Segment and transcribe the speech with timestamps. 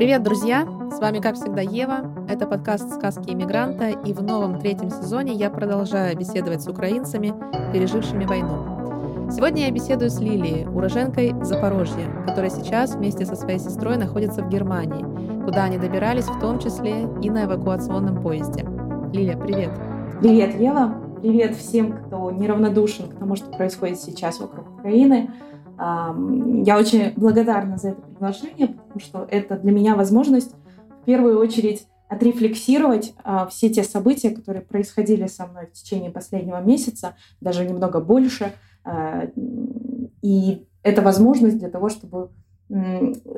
[0.00, 0.66] Привет, друзья!
[0.90, 2.24] С вами, как всегда, Ева.
[2.26, 7.34] Это подкаст «Сказки иммигранта», и в новом третьем сезоне я продолжаю беседовать с украинцами,
[7.70, 9.30] пережившими войну.
[9.30, 14.48] Сегодня я беседую с Лилией, уроженкой Запорожья, которая сейчас вместе со своей сестрой находится в
[14.48, 15.04] Германии,
[15.44, 18.66] куда они добирались в том числе и на эвакуационном поезде.
[19.12, 19.68] Лилия, привет!
[20.18, 20.94] Привет, Ева!
[21.20, 25.28] Привет всем, кто неравнодушен к тому, что происходит сейчас вокруг Украины.
[25.78, 30.52] Я очень благодарна за это приглашение, потому что это для меня возможность
[31.00, 36.60] в первую очередь отрефлексировать а, все те события, которые происходили со мной в течение последнего
[36.60, 38.52] месяца, даже немного больше.
[38.82, 39.28] А,
[40.22, 42.30] и это возможность для того, чтобы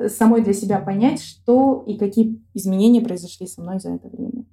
[0.09, 4.45] самой для себя понять, что и какие изменения произошли со мной за это время.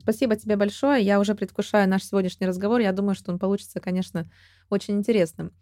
[0.00, 1.04] Спасибо тебе большое.
[1.04, 2.80] Я уже предвкушаю наш сегодняшний разговор.
[2.80, 4.28] Я думаю, что он получится, конечно,
[4.70, 5.52] очень интересным.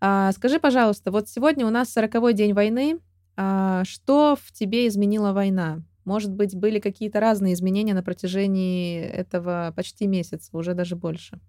[0.00, 3.00] А, скажи, пожалуйста, вот сегодня у нас сороковой день войны.
[3.42, 5.82] А, что в тебе изменила война?
[6.04, 11.40] Может быть, были какие-то разные изменения на протяжении этого почти месяца, уже даже больше?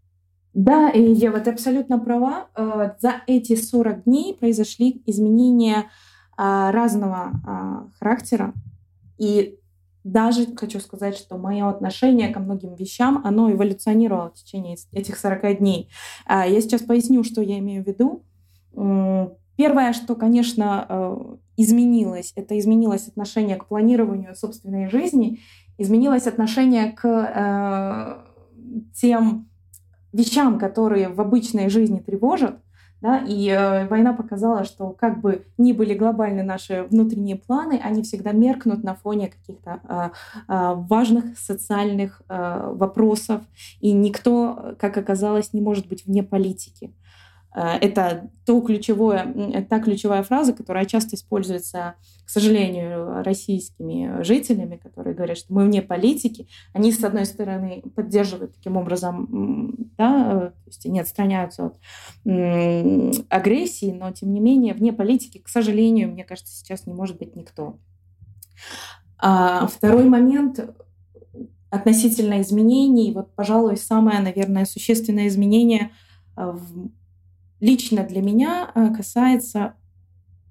[0.53, 2.47] Да, и Ева, ты абсолютно права.
[2.55, 5.89] Э, за эти 40 дней произошли изменения
[6.37, 8.53] а, разного характера.
[9.17, 9.59] И
[10.05, 15.59] даже хочу сказать, что мое отношение ко многим вещам, оно эволюционировало в течение этих 40
[15.59, 15.89] дней.
[16.27, 18.23] Я сейчас поясню, что я имею в виду.
[19.55, 21.17] Первое, что, конечно, э,
[21.57, 25.39] изменилось, это изменилось отношение к планированию собственной жизни,
[25.77, 28.17] изменилось отношение к э,
[28.93, 29.49] тем
[30.13, 32.59] вещам, которые в обычной жизни тревожат.
[33.01, 38.03] Да, и э, война показала, что как бы ни были глобальны наши внутренние планы, они
[38.03, 40.09] всегда меркнут на фоне каких-то э,
[40.47, 43.41] э, важных социальных э, вопросов,
[43.79, 46.93] и никто, как оказалось, не может быть вне политики.
[47.53, 55.15] Э, это то ключевое, та ключевая фраза, которая часто используется, к сожалению, российскими жителями, которые
[55.15, 56.47] говорят, что мы вне политики.
[56.73, 61.77] Они, с одной стороны, поддерживают таким образом, да, то есть они отстраняются от
[63.29, 67.35] агрессии, но, тем не менее, вне политики, к сожалению, мне кажется, сейчас не может быть
[67.35, 67.79] никто.
[69.17, 70.59] А второй момент
[71.69, 75.91] относительно изменений, вот, пожалуй, самое, наверное, существенное изменение
[76.35, 76.89] в
[77.61, 79.75] лично для меня э, касается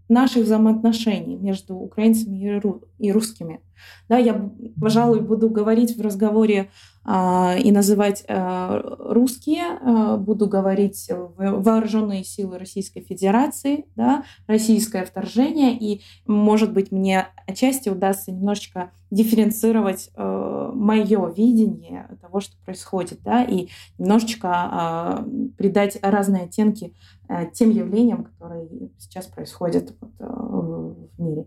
[0.08, 2.60] наших взаимоотношений между украинцами
[2.98, 3.60] и русскими.
[4.08, 4.50] Да, я,
[4.80, 6.70] пожалуй, буду говорить в разговоре
[7.10, 16.02] и называть а, русские, а, буду говорить вооруженные силы Российской Федерации, да, российское вторжение, и,
[16.26, 23.68] может быть, мне отчасти удастся немножечко дифференцировать а, мое видение того, что происходит, да, и
[23.98, 25.26] немножечко а,
[25.58, 26.94] придать разные оттенки
[27.28, 28.68] а, тем явлениям, которые
[28.98, 31.46] сейчас происходят а, в мире.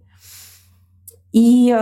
[1.31, 1.73] И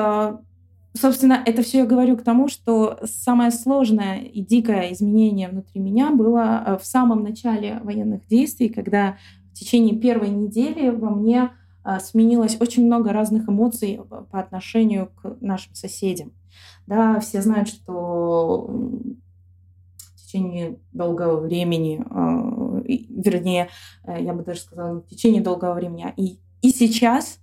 [0.94, 6.12] собственно, это все я говорю к тому, что самое сложное и дикое изменение внутри меня
[6.12, 9.18] было э, в самом начале военных действий, когда
[9.52, 11.52] в течение первой недели во мне
[11.86, 16.34] э, сменилось очень много разных эмоций по отношению к нашим соседям.
[16.88, 23.70] Да, все знают, что в течение долгого времени, э, вернее,
[24.06, 27.40] я бы даже сказала, в течение долгого времени, а и, и сейчас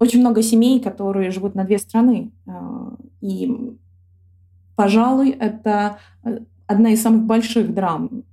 [0.00, 2.32] очень много семей, которые живут на две страны.
[2.46, 3.76] А, и,
[4.74, 8.24] пожалуй, это э, одна из самых больших драм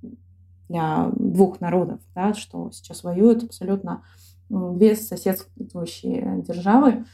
[0.70, 4.02] для двух народов, да, что сейчас воюют абсолютно
[4.48, 7.04] две соседствующие державы.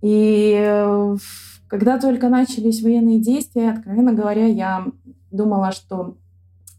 [0.00, 1.16] И э,
[1.66, 4.86] когда только начались военные действия, откровенно говоря, я
[5.32, 6.16] думала, что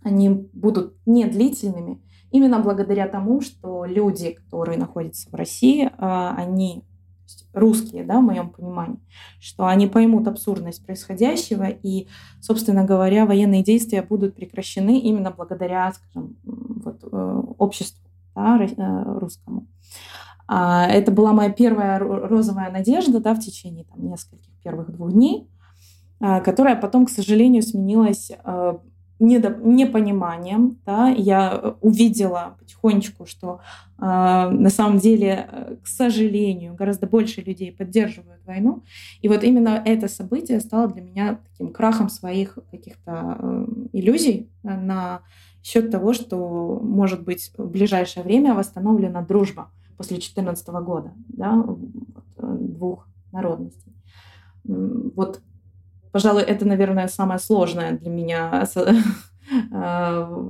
[0.04, 6.86] они будут не длительными, именно благодаря тому, что люди, которые находятся в России, они
[7.54, 9.00] русские, да, в моем понимании,
[9.40, 12.08] что они поймут абсурдность происходящего, и,
[12.42, 19.68] собственно говоря, военные действия будут прекращены именно благодаря, скажем, вот, э, обществу да, э, русскому.
[20.48, 25.48] А, это была моя первая розовая надежда да, в течение там, нескольких первых двух дней,
[26.20, 28.78] а, которая потом, к сожалению, сменилась э,
[29.20, 33.60] непониманием, да, я увидела потихонечку, что
[33.98, 38.84] э, на самом деле, э, к сожалению, гораздо больше людей поддерживают войну.
[39.22, 45.22] И вот именно это событие стало для меня таким крахом своих каких-то э, иллюзий на
[45.64, 51.64] счет того, что, может быть, в ближайшее время восстановлена дружба после 2014 года да,
[52.38, 53.94] э, двух народностей.
[54.64, 55.42] Вот
[56.12, 58.68] Пожалуй, это, наверное, самое сложное для меня
[59.72, 60.44] э,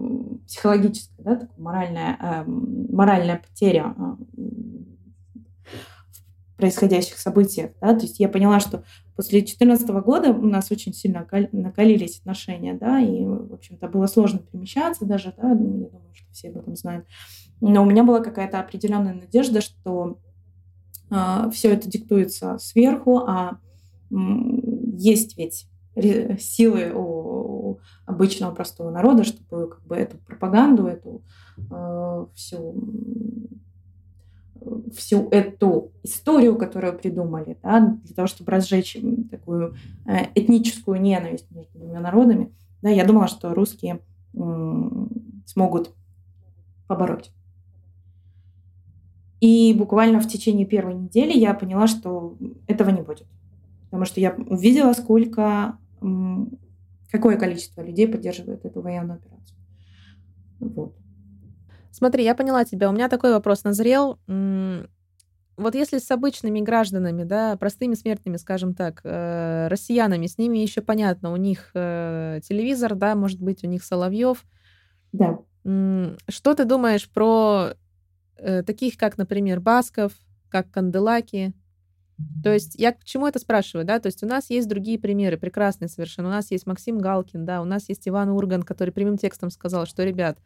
[0.47, 4.15] психологическая, да, моральная, э, моральная потеря э,
[6.56, 7.71] происходящих событиях.
[7.81, 7.94] Да?
[7.94, 8.83] То есть я поняла, что
[9.15, 14.39] после 2014 года у нас очень сильно накалились отношения, да, и, в общем-то, было сложно
[14.39, 17.06] перемещаться даже, да, я думаю, что все об этом знают.
[17.61, 20.19] Но у меня была какая-то определенная надежда, что
[21.11, 23.59] э, все это диктуется сверху, а
[24.99, 25.67] есть ведь
[26.39, 31.23] силы у обычного простого народа, чтобы как бы эту пропаганду, эту
[31.71, 32.75] э, всю
[34.93, 38.97] всю эту историю, которую придумали, да, для того, чтобы разжечь
[39.31, 39.75] такую
[40.05, 44.01] э, этническую ненависть между двумя народами, да, я думала, что русские
[45.45, 45.91] смогут
[46.87, 47.31] побороть.
[49.41, 52.37] И буквально в течение первой недели я поняла, что
[52.67, 53.27] этого не будет.
[53.89, 55.77] Потому что я увидела, сколько,
[57.12, 59.57] какое количество людей поддерживает эту военную операцию.
[60.59, 60.95] Вот.
[61.91, 62.89] Смотри, я поняла тебя.
[62.89, 64.19] У меня такой вопрос назрел.
[65.57, 70.81] Вот если с обычными гражданами, да, простыми смертными, скажем так, э, россиянами, с ними еще
[70.81, 74.45] понятно, у них э, телевизор, да, может быть, у них Соловьев.
[75.12, 75.39] Да.
[76.30, 77.71] Что ты думаешь про
[78.38, 80.13] э, таких, как, например, Басков,
[80.47, 81.53] как Канделаки?
[82.44, 84.00] То есть я к чему это спрашиваю, да?
[84.00, 86.30] То есть у нас есть другие примеры, прекрасные совершенно.
[86.30, 89.86] У нас есть Максим Галкин, да, у нас есть Иван Урган, который прямым текстом сказал,
[89.86, 90.39] что, ребят,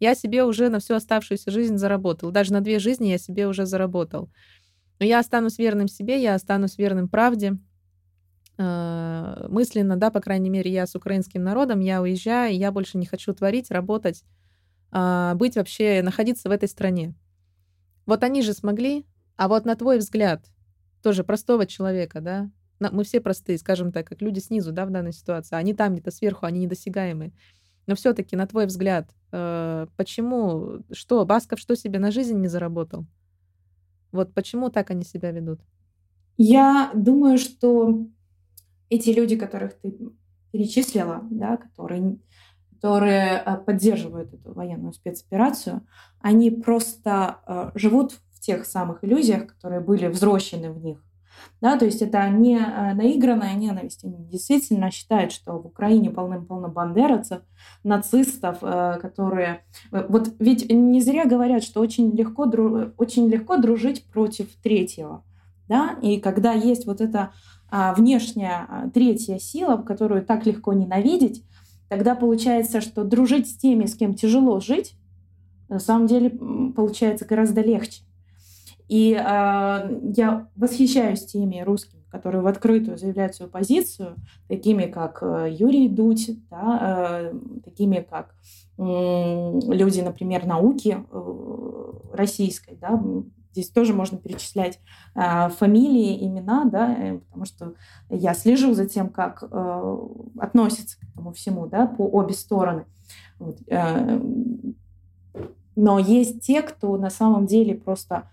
[0.00, 2.30] я себе уже на всю оставшуюся жизнь заработал.
[2.30, 4.30] Даже на две жизни я себе уже заработал.
[4.98, 7.58] Но я останусь верным себе, я останусь верным правде.
[8.58, 13.06] А, мысленно, да, по крайней мере, я с украинским народом, я уезжаю, я больше не
[13.06, 14.24] хочу творить, работать,
[14.90, 17.14] а, быть вообще, находиться в этой стране.
[18.06, 19.06] Вот они же смогли,
[19.36, 20.46] а вот на твой взгляд,
[21.06, 22.50] тоже простого человека, да,
[22.80, 26.10] мы все простые, скажем так, как люди снизу, да, в данной ситуации, они там где-то
[26.10, 27.32] сверху, они недосягаемые.
[27.86, 33.06] Но все-таки, на твой взгляд, э, почему, что, Басков что себе на жизнь не заработал?
[34.10, 35.60] Вот почему так они себя ведут?
[36.38, 38.08] Я думаю, что
[38.88, 39.96] эти люди, которых ты
[40.50, 42.18] перечислила, да, которые,
[42.72, 45.86] которые э, поддерживают эту военную спецоперацию,
[46.18, 51.02] они просто э, живут тех самых иллюзиях, которые были взрослены в них
[51.60, 54.04] да, то есть это не э, наигранная ненависть.
[54.04, 57.42] Они действительно считают, что в Украине полным-полно бандеровцев,
[57.82, 59.64] нацистов, э, которые...
[59.90, 62.44] Э, вот ведь не зря говорят, что очень легко,
[62.98, 65.24] очень легко дружить против третьего.
[65.68, 65.96] Да?
[66.02, 67.32] И когда есть вот эта
[67.68, 71.44] а, внешняя а, третья сила, которую так легко ненавидеть,
[71.88, 74.94] тогда получается, что дружить с теми, с кем тяжело жить,
[75.68, 78.02] на самом деле получается гораздо легче.
[78.88, 84.16] И э, я восхищаюсь теми русскими, которые в открытую заявляют свою позицию,
[84.48, 88.34] такими как э, Юрий Дудь, да, э, такими как
[88.78, 93.02] э, люди, например, науки э, российской, да,
[93.56, 94.78] здесь тоже можно перечислять
[95.14, 97.74] э, фамилии, имена, да, э, потому что
[98.10, 99.98] я слежу за тем, как э,
[100.38, 102.84] относятся к этому всему, да, по обе стороны.
[103.38, 104.20] Вот, э,
[105.74, 108.28] но есть те, кто на самом деле просто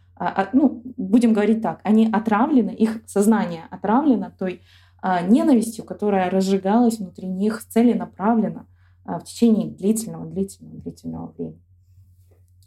[0.54, 4.62] ну, будем говорить так, они отравлены, их сознание отравлено той
[5.02, 8.68] а, ненавистью, которая разжигалась внутри них целенаправленно
[9.06, 11.62] в течение длительного, длительного, длительного времени.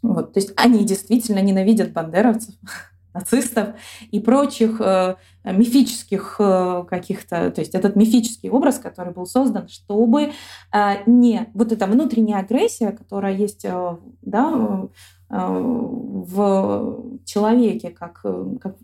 [0.01, 2.53] Вот, то есть они действительно ненавидят бандеровцев,
[3.17, 3.69] нацистов
[4.11, 10.31] и прочих э, мифических э, каких-то, то есть этот мифический образ, который был создан, чтобы
[10.71, 14.87] э, не вот эта внутренняя агрессия, которая есть, э, да,
[15.29, 18.21] в человеке, как,
[18.61, 18.77] как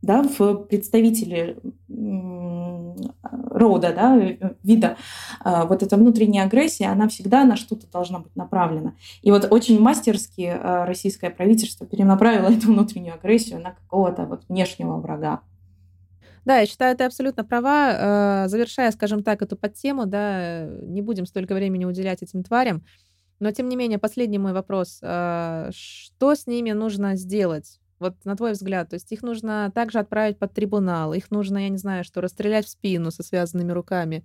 [0.00, 1.58] да, в представителе
[3.50, 4.16] рода, да,
[4.62, 4.96] вида,
[5.44, 8.94] вот эта внутренняя агрессия, она всегда на что-то должна быть направлена.
[9.22, 15.40] И вот очень мастерски российское правительство перенаправило эту внутреннюю агрессию на какого-то вот внешнего врага.
[16.44, 18.46] Да, я считаю, ты абсолютно права.
[18.48, 22.84] Завершая, скажем так, эту подтему, да, не будем столько времени уделять этим тварям.
[23.40, 24.98] Но, тем не менее, последний мой вопрос.
[25.02, 27.80] А, что с ними нужно сделать?
[27.98, 31.68] Вот на твой взгляд, то есть их нужно также отправить под трибунал, их нужно, я
[31.68, 34.24] не знаю, что, расстрелять в спину со связанными руками.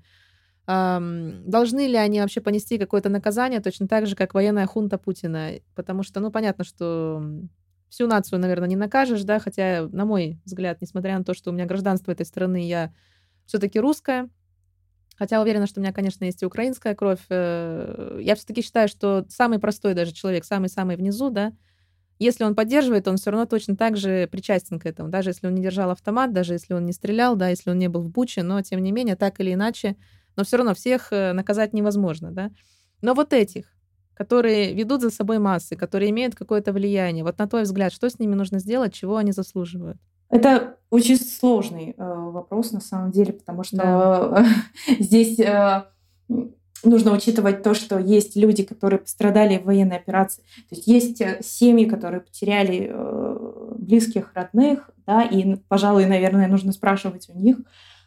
[0.65, 5.53] Должны ли они вообще понести какое-то наказание, точно так же, как военная хунта Путина?
[5.75, 7.24] Потому что, ну, понятно, что
[7.89, 11.53] всю нацию, наверное, не накажешь, да, хотя, на мой взгляд, несмотря на то, что у
[11.53, 12.93] меня гражданство этой страны, я
[13.46, 14.29] все-таки русская,
[15.15, 17.22] Хотя уверена, что у меня, конечно, есть и украинская кровь.
[17.29, 21.53] Э, я все-таки считаю, что самый простой даже человек, самый-самый внизу, да,
[22.20, 25.10] если он поддерживает, он все равно точно так же причастен к этому.
[25.10, 27.89] Даже если он не держал автомат, даже если он не стрелял, да, если он не
[27.89, 29.98] был в Буче, но тем не менее, так или иначе,
[30.36, 32.51] но все равно всех э, наказать невозможно, да.
[33.01, 33.65] Но вот этих,
[34.13, 38.20] которые ведут за собой массы, которые имеют какое-то влияние, вот на твой взгляд, что с
[38.20, 39.98] ними нужно сделать, чего они заслуживают?
[40.30, 44.46] Это очень сложный э, вопрос на самом деле, потому что да.
[45.00, 45.86] здесь э,
[46.84, 50.44] нужно учитывать то, что есть люди, которые пострадали в военной операции.
[50.70, 56.72] То есть есть э, семьи, которые потеряли э, близких, родных, да, и, пожалуй, наверное, нужно
[56.72, 57.58] спрашивать у них.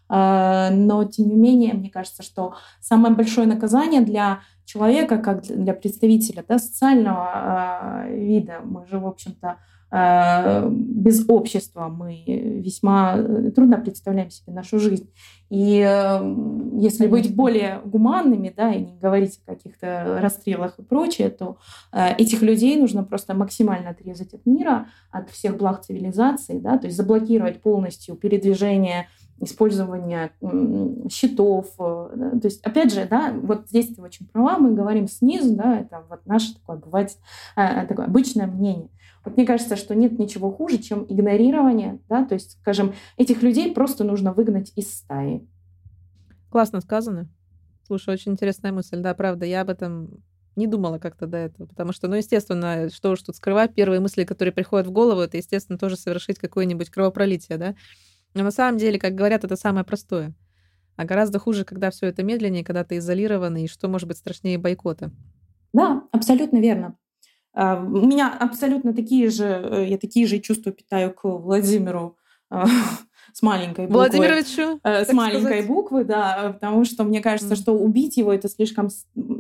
[0.09, 5.75] Э, но, тем не менее, мне кажется, что самое большое наказание для человека, как для
[5.75, 9.57] представителя да, социального э, вида, мы же, в общем-то,
[9.97, 15.11] без общества мы весьма э, трудно представляем себе нашу жизнь.
[15.49, 16.35] И э,
[16.79, 21.57] если быть более гуманными, да, и не говорить о каких-то расстрелах и прочее, то
[21.93, 26.97] этих людей нужно просто максимально отрезать от мира, от всех благ цивилизации, да, то есть
[26.97, 29.07] заблокировать полностью передвижение
[29.39, 30.31] использование
[31.11, 31.67] счетов.
[31.77, 36.05] То есть, опять же, да, вот здесь ты очень права, мы говорим снизу, да, это
[36.09, 37.17] вот наше такое бывает
[37.55, 38.89] такое обычное мнение.
[39.27, 43.75] Вот мне кажется, что нет ничего хуже, чем игнорирование, да, то есть, скажем, этих людей
[43.75, 45.45] просто нужно выгнать из стаи.
[46.49, 47.29] Классно сказано.
[47.85, 50.23] Слушай, очень интересная мысль, да, правда, я об этом
[50.55, 54.23] не думала как-то до этого, потому что, ну, естественно, что уж тут скрывать, первые мысли,
[54.23, 57.75] которые приходят в голову, это, естественно, тоже совершить какое-нибудь кровопролитие, да.
[58.35, 60.35] Но на самом деле, как говорят, это самое простое.
[60.95, 64.57] А гораздо хуже, когда все это медленнее, когда ты изолированный, и что может быть страшнее
[64.57, 65.11] бойкота.
[65.73, 66.97] Да, абсолютно верно.
[67.57, 72.19] А, у меня абсолютно такие же, э, я такие же чувства питаю к Владимиру
[72.51, 72.67] а,
[73.33, 73.97] с маленькой буквы.
[73.97, 74.79] Владимировичу?
[74.85, 75.67] Э, с маленькой сказать.
[75.67, 77.57] буквы, да, потому что мне кажется, mm.
[77.57, 78.91] что убить его это слишком,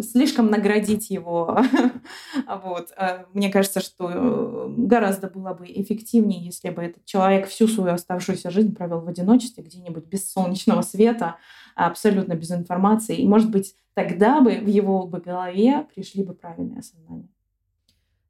[0.00, 1.60] слишком наградить его.
[2.64, 2.88] вот.
[2.96, 7.92] А, мне кажется, что э, гораздо было бы эффективнее, если бы этот человек всю свою
[7.92, 11.36] оставшуюся жизнь провел в одиночестве, где-нибудь без солнечного света,
[11.74, 13.16] абсолютно без информации.
[13.16, 17.28] И, может быть, тогда бы в его бы голове пришли бы правильные осознания.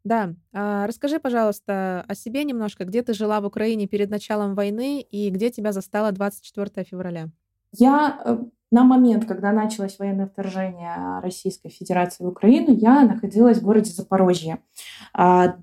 [0.06, 0.34] Да.
[0.52, 2.84] А расскажи, пожалуйста, о себе немножко.
[2.84, 7.26] Где ты жила в Украине перед началом войны и где тебя застало 24 февраля?
[7.72, 8.38] Я э,
[8.70, 14.60] на момент, когда началось военное вторжение Российской Федерации в Украину, я находилась в городе Запорожье.
[15.12, 15.56] А,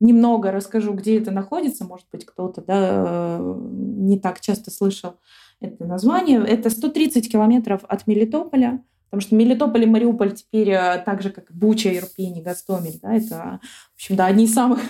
[0.00, 1.84] немного расскажу, где это находится.
[1.84, 5.14] Может быть, кто-то да, э, не так часто слышал
[5.60, 6.44] это название.
[6.44, 8.82] Это 130 километров от Мелитополя.
[9.14, 13.14] Потому что Мелитополь и Мариуполь теперь э, так же, как Буча, Ирпень и Гастомель, да,
[13.14, 13.60] это,
[13.92, 14.80] в общем, да, одни из самых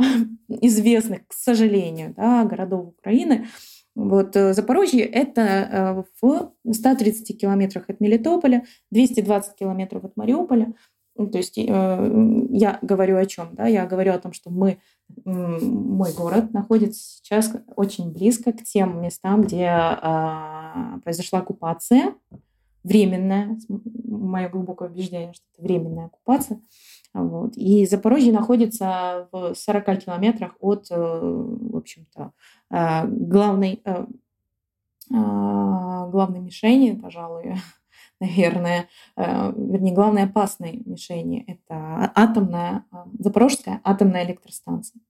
[0.48, 3.48] известных, к сожалению, да, городов Украины.
[3.94, 10.72] Вот э, Запорожье– это э, в 130 километрах от Мелитополя, 220 километров от Мариуполя.
[11.18, 13.48] Ну, то есть я говорю о чем?
[13.52, 13.66] Да?
[13.66, 14.78] Я говорю о том, что мы,
[15.24, 22.14] мой город находится сейчас очень близко к тем местам, где а, произошла оккупация
[22.86, 23.58] временная,
[24.04, 26.60] мое глубокое убеждение, что это временная оккупация.
[27.12, 27.56] Вот.
[27.56, 32.32] И Запорожье находится в 40 километрах от, э, в общем-то,
[32.70, 34.06] э, главной, э,
[35.10, 37.54] главной мишени, пожалуй,
[38.20, 42.84] наверное, вернее, главной опасной мишени– это атомная,
[43.18, 45.00] Запорожская атомная электростанция.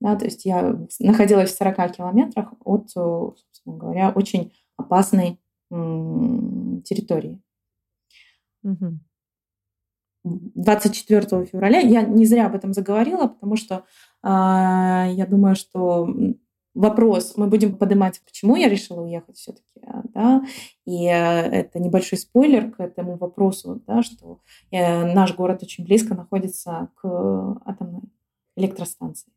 [0.00, 5.41] Да, то есть я находилась в 40 километрах от, собственно говоря, очень опасной
[6.84, 7.40] территории.
[8.62, 8.98] Угу.
[10.24, 13.84] 24 февраля я не зря об этом заговорила, потому что
[14.22, 16.08] э, я думаю, что
[16.74, 19.80] вопрос мы будем поднимать, почему я решила уехать все-таки,
[20.14, 20.44] да,
[20.84, 26.14] и э, это небольшой спойлер к этому вопросу, да, что э, наш город очень близко
[26.14, 28.02] находится к атомной
[28.56, 29.32] электростанции.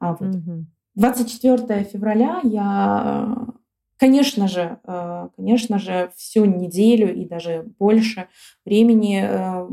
[0.00, 0.66] А вот угу.
[0.96, 3.46] 24 февраля я
[3.98, 8.28] Конечно же, э, конечно же, всю неделю и даже больше
[8.64, 9.68] времени э,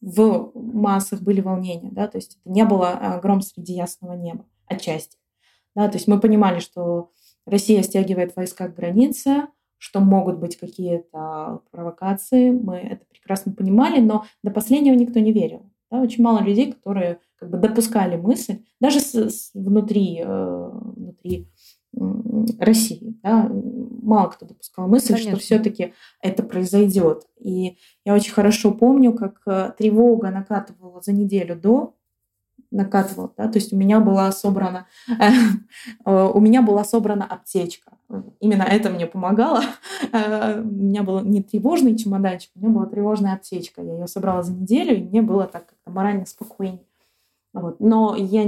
[0.00, 4.44] в массах были волнения, да, то есть это не было э, гром среди ясного неба,
[4.66, 5.18] отчасти.
[5.76, 7.10] Да, то есть мы понимали, что
[7.46, 9.46] Россия стягивает войска к границе,
[9.78, 15.70] что могут быть какие-то провокации, мы это прекрасно понимали, но до последнего никто не верил.
[15.90, 21.48] Да, очень мало людей, которые как бы допускали мысль, даже с, с, внутри, э, внутри
[22.58, 23.18] России.
[23.22, 23.50] Да?
[23.50, 25.32] Мало кто допускал мысль, Конечно.
[25.32, 27.26] что все-таки это произойдет.
[27.38, 31.94] И я очень хорошо помню, как э, тревога накатывала за неделю до,
[32.70, 37.92] накатывала, да, то есть у меня была собрана, э, у меня была собрана аптечка.
[38.40, 39.62] Именно это мне помогало.
[40.12, 43.82] Э, у меня был не тревожный чемоданчик, у меня была тревожная аптечка.
[43.82, 46.86] Я ее собрала за неделю, и мне было так как-то морально спокойнее.
[47.52, 47.80] Вот.
[47.80, 48.44] Но я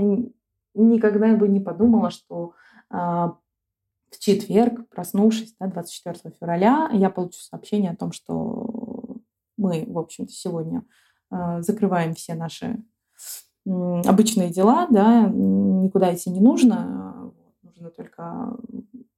[0.74, 2.54] никогда бы не подумала, что
[2.92, 9.16] в четверг, проснувшись, да, 24 февраля, я получу сообщение о том, что
[9.56, 10.84] мы, в общем-то, сегодня
[11.30, 12.82] а, закрываем все наши
[13.64, 17.32] обычные дела, да, никуда идти не нужно,
[17.62, 18.56] нужно только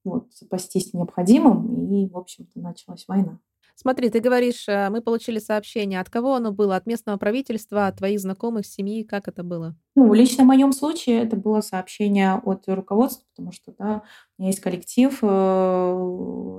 [0.04, 3.38] вот, запастись необходимым, и, в общем-то, началась война.
[3.76, 6.00] Смотри, ты говоришь, э, мы получили сообщение.
[6.00, 6.76] От кого оно было?
[6.76, 9.02] От местного правительства, от твоих знакомых, семьи?
[9.02, 9.74] Как это было?
[9.96, 14.02] Ну, лично в моем случае это было сообщение от руководства, потому что, да,
[14.38, 15.92] у меня есть коллектив, э,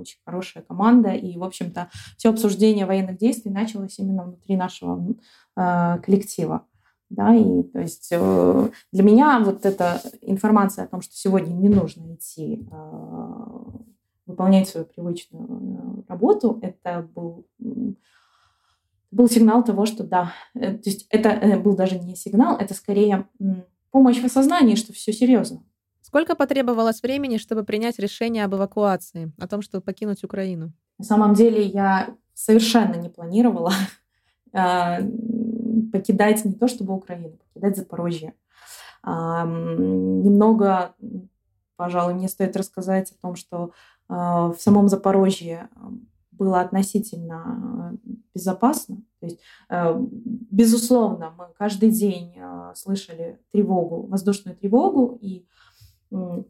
[0.01, 5.15] очень хорошая команда, и, в общем-то, все обсуждение военных действий началось именно внутри нашего
[5.57, 6.65] э, коллектива.
[7.11, 12.15] Да, и то есть для меня вот эта информация о том, что сегодня не нужно
[12.15, 12.67] идти
[14.25, 17.47] выполнять свою привычную э, работу, это был,
[19.11, 22.73] был сигнал того, что да, э, то есть это э, был даже не сигнал, это
[22.73, 23.27] скорее
[23.91, 25.63] помощь в осознании, что все серьезно.
[26.01, 30.71] Сколько потребовалось времени, чтобы принять решение об эвакуации, о том, чтобы покинуть Украину?
[30.97, 33.71] На самом деле я совершенно не планировала
[35.91, 38.33] покидать не то чтобы Украину, покидать Запорожье.
[39.03, 40.95] Немного,
[41.75, 43.71] пожалуй, мне стоит рассказать о том, что
[44.07, 45.69] в самом Запорожье
[46.37, 47.97] было относительно
[48.33, 48.97] безопасно.
[49.19, 55.45] То есть, а, безусловно, мы каждый день а, слышали тревогу, воздушную тревогу и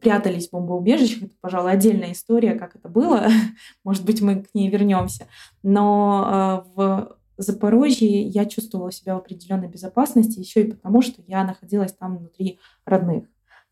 [0.00, 1.24] прятались в бомбоубежищах.
[1.24, 3.26] Это, пожалуй, отдельная история, как это было.
[3.84, 5.26] Может быть, мы к ней вернемся.
[5.62, 11.92] Но в Запорожье я чувствовала себя в определенной безопасности еще и потому, что я находилась
[11.92, 13.24] там внутри родных.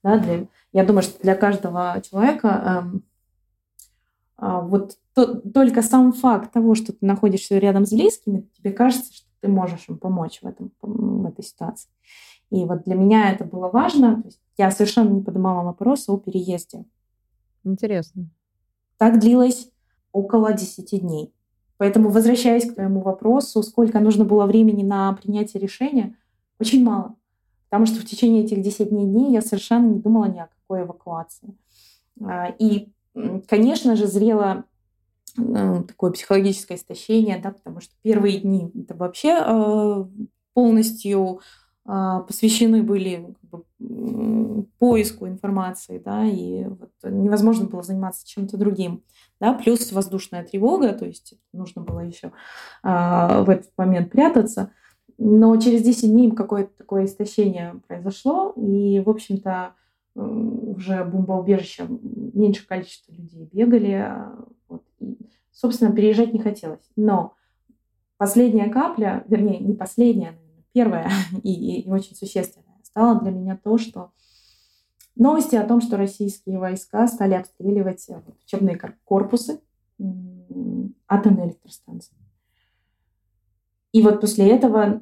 [0.02, 2.84] Да, для, я думаю, что для каждого человека а,
[4.36, 9.26] вот то, только сам факт того, что ты находишься рядом с близкими, тебе кажется, что
[9.40, 11.90] ты можешь им помочь в, этом, в этой ситуации.
[12.50, 14.22] И вот для меня это было важно.
[14.22, 16.84] То есть я совершенно не поднимала вопроса о переезде.
[17.64, 18.28] Интересно.
[18.96, 19.70] Так длилось
[20.12, 21.32] около 10 дней.
[21.76, 26.16] Поэтому, возвращаясь к твоему вопросу, сколько нужно было времени на принятие решения,
[26.60, 27.16] очень мало.
[27.68, 31.56] Потому что в течение этих 10 дней я совершенно не думала ни о какой эвакуации.
[32.22, 32.92] А, и
[33.48, 34.64] конечно же, зрело
[35.38, 40.04] э, такое психологическое истощение, да, потому что первые дни это вообще э,
[40.54, 41.40] полностью
[41.86, 49.02] э, посвящены были как бы, поиску информации, да, и вот невозможно было заниматься чем-то другим,
[49.40, 52.32] да, плюс воздушная тревога, то есть нужно было еще
[52.82, 54.72] в этот момент прятаться,
[55.18, 59.74] но через 10 дней какое-то такое истощение произошло, и, в общем-то,
[60.14, 63.92] уже бомбоубежище меньше количество людей бегали.
[63.92, 65.18] А, вот, и,
[65.52, 66.90] собственно, переезжать не хотелось.
[66.96, 67.34] Но
[68.16, 70.38] последняя капля, вернее, не последняя,
[70.72, 71.10] первая
[71.42, 74.12] и, и, и очень существенная, стала для меня то, что
[75.16, 79.60] новости о том, что российские войска стали обстреливать э, учебные корпусы
[81.08, 82.14] атомной электростанции.
[83.92, 85.00] И вот после этого,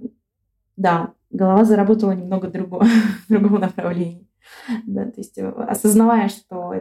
[0.77, 2.85] да, голова заработала немного другого,
[3.29, 4.29] в другом направлении.
[4.87, 6.75] Да, то есть э, осознавая, что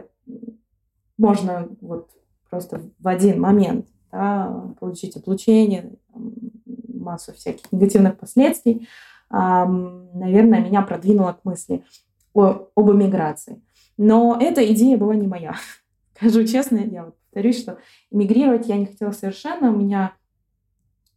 [1.18, 2.10] можно вот
[2.50, 8.88] просто в один момент да, получить облучение, массу всяких негативных последствий,
[9.30, 11.84] наверное, меня продвинуло к мысли
[12.34, 13.62] о, об эмиграции.
[13.96, 15.54] Но эта идея была не моя.
[16.16, 17.78] Скажу честно, я вот повторюсь, что
[18.10, 19.72] эмигрировать я не хотела совершенно.
[19.72, 20.14] У меня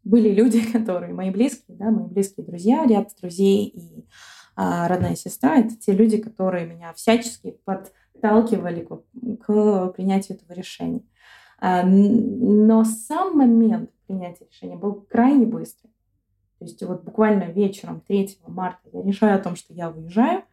[0.04, 4.06] были люди, которые мои близкие, да, мои близкие друзья, ряд друзей и
[4.56, 9.02] родная сестра— это те люди, которые меня всячески подталкивали к,
[9.44, 11.02] к принятию этого решения.
[11.58, 15.90] А, но сам момент принятия решения был крайне быстрый.
[16.60, 20.44] То есть вот буквально вечером 3 марта я решаю о том, что я уезжаю,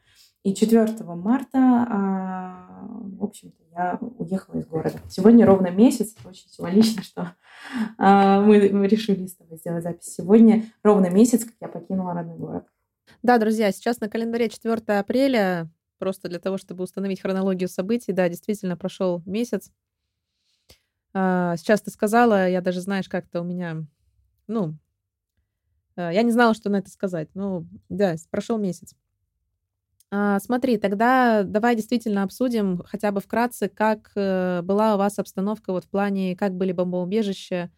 [0.43, 2.89] и 4 марта, а,
[3.19, 4.99] в общем-то, я уехала из города.
[5.09, 7.35] Сегодня ровно месяц, это очень символично, что
[7.99, 10.15] мы решили с тобой сделать запись.
[10.15, 12.67] Сегодня ровно месяц, как я покинула родной город.
[13.23, 18.29] Да, друзья, сейчас на календаре 4 апреля, просто для того, чтобы установить хронологию событий, да,
[18.29, 19.71] действительно прошел месяц.
[21.15, 23.85] А, сейчас ты сказала, я даже, знаешь, как-то у меня,
[24.47, 24.77] ну,
[25.97, 27.29] а, я не знала, что на это сказать.
[27.35, 28.95] Ну, да, прошел месяц.
[30.11, 35.73] А, смотри, тогда давай действительно обсудим хотя бы вкратце, как э, была у вас обстановка
[35.73, 37.71] вот в плане, как были бомбоубежища,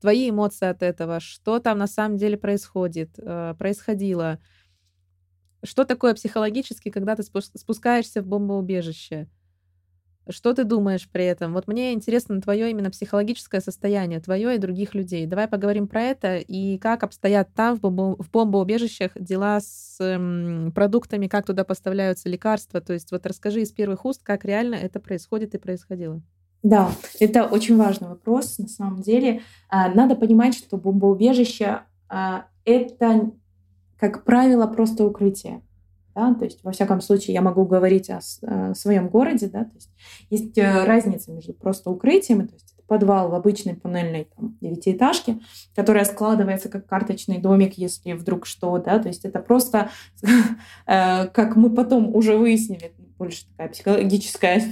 [0.00, 4.38] твои эмоции от этого, что там на самом деле происходит, э, происходило,
[5.64, 9.28] что такое психологически, когда ты спускаешься в бомбоубежище?
[10.28, 11.52] Что ты думаешь при этом?
[11.52, 15.26] Вот мне интересно твое именно психологическое состояние, твое и других людей.
[15.26, 20.72] Давай поговорим про это и как обстоят там, в, бомбо, в бомбоубежищах, дела с эм,
[20.72, 22.80] продуктами, как туда поставляются лекарства.
[22.80, 26.22] То есть вот расскажи из первых уст, как реально это происходит и происходило.
[26.62, 28.56] Да, это очень важный вопрос.
[28.56, 33.32] На самом деле, а, надо понимать, что бомбоубежище а, это
[34.10, 35.62] как правило, просто укрытие.
[36.14, 36.34] Да?
[36.34, 39.48] То есть, во всяком случае, я могу говорить о, о своем городе.
[39.48, 39.64] Да?
[39.64, 39.90] То есть,
[40.30, 45.40] есть э, разница между просто укрытием, то есть подвал в обычной панельной там, девятиэтажке,
[45.74, 49.88] которая складывается как карточный домик, если вдруг что, да, то есть это просто,
[50.86, 54.62] э, как мы потом уже выяснили, больше такая психологическая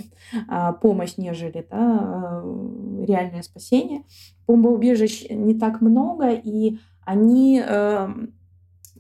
[0.49, 4.03] а, помощь, нежели да, э, реальное спасение.
[4.47, 8.35] Бомбоубежищ не так много, и они эм,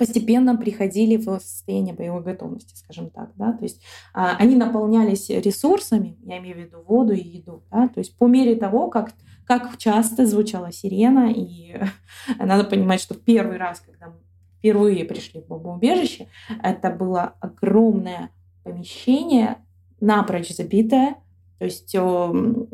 [0.06, 3.80] постепенно приходили в состояние боевой готовности, скажем так, да, то есть
[4.12, 8.26] а, они наполнялись ресурсами, я имею в виду воду и еду, да, то есть по
[8.26, 9.12] мере того, как
[9.44, 11.76] как часто звучала сирена, и
[12.38, 14.14] надо понимать, что первый раз, когда мы
[14.58, 16.26] впервые пришли в бомбоубежище,
[16.62, 18.30] это было огромное
[18.64, 19.58] помещение,
[20.00, 21.16] напрочь забитое,
[21.58, 22.66] то есть там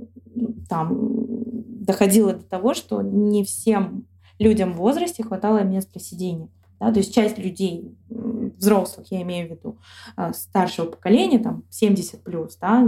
[1.84, 4.06] доходило до того, что не всем
[4.38, 6.48] людям в возрасте хватало мест для сидения.
[6.80, 9.78] Да, то есть часть людей, взрослых, я имею в виду,
[10.16, 12.86] а, старшего поколения, там 70 плюс, да,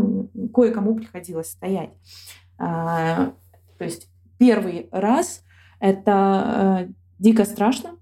[0.54, 1.90] кое-кому приходилось стоять.
[2.58, 3.32] А,
[3.78, 5.42] то есть первый раз
[5.80, 7.96] это э, дико страшно,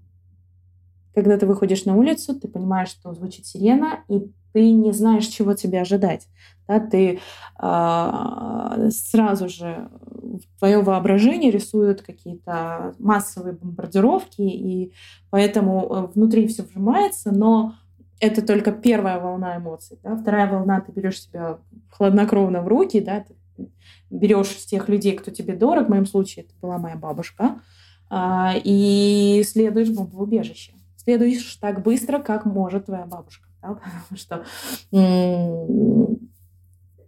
[1.15, 5.53] когда ты выходишь на улицу, ты понимаешь, что звучит сирена, и ты не знаешь, чего
[5.53, 6.27] тебе ожидать.
[6.67, 7.19] Да, ты
[7.61, 9.89] э, сразу же
[10.57, 14.93] твое воображение рисуют какие-то массовые бомбардировки, и
[15.29, 17.75] поэтому э, внутри все вжимается, но
[18.19, 19.99] это только первая волна эмоций.
[20.03, 20.15] Да?
[20.15, 21.59] Вторая волна, ты берешь себя
[21.91, 23.21] хладнокровно в руки, да?
[23.21, 23.69] ты
[24.09, 27.61] берешь тех людей, кто тебе дорог, в моем случае это была моя бабушка,
[28.09, 30.73] э, и следуешь бомбоубежище.
[30.97, 33.73] Следуешь так быстро, как может твоя бабушка да,
[34.09, 34.45] потому что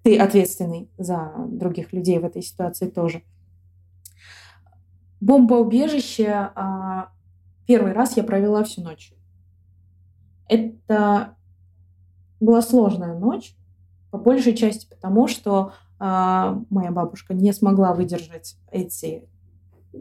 [0.03, 3.23] ты ответственный за других людей в этой ситуации тоже.
[5.19, 7.09] Бомбоубежище а,
[7.67, 9.13] первый раз я провела всю ночь.
[10.47, 11.35] Это
[12.39, 13.55] была сложная ночь,
[14.09, 19.29] по большей части потому, что а, моя бабушка не смогла выдержать эти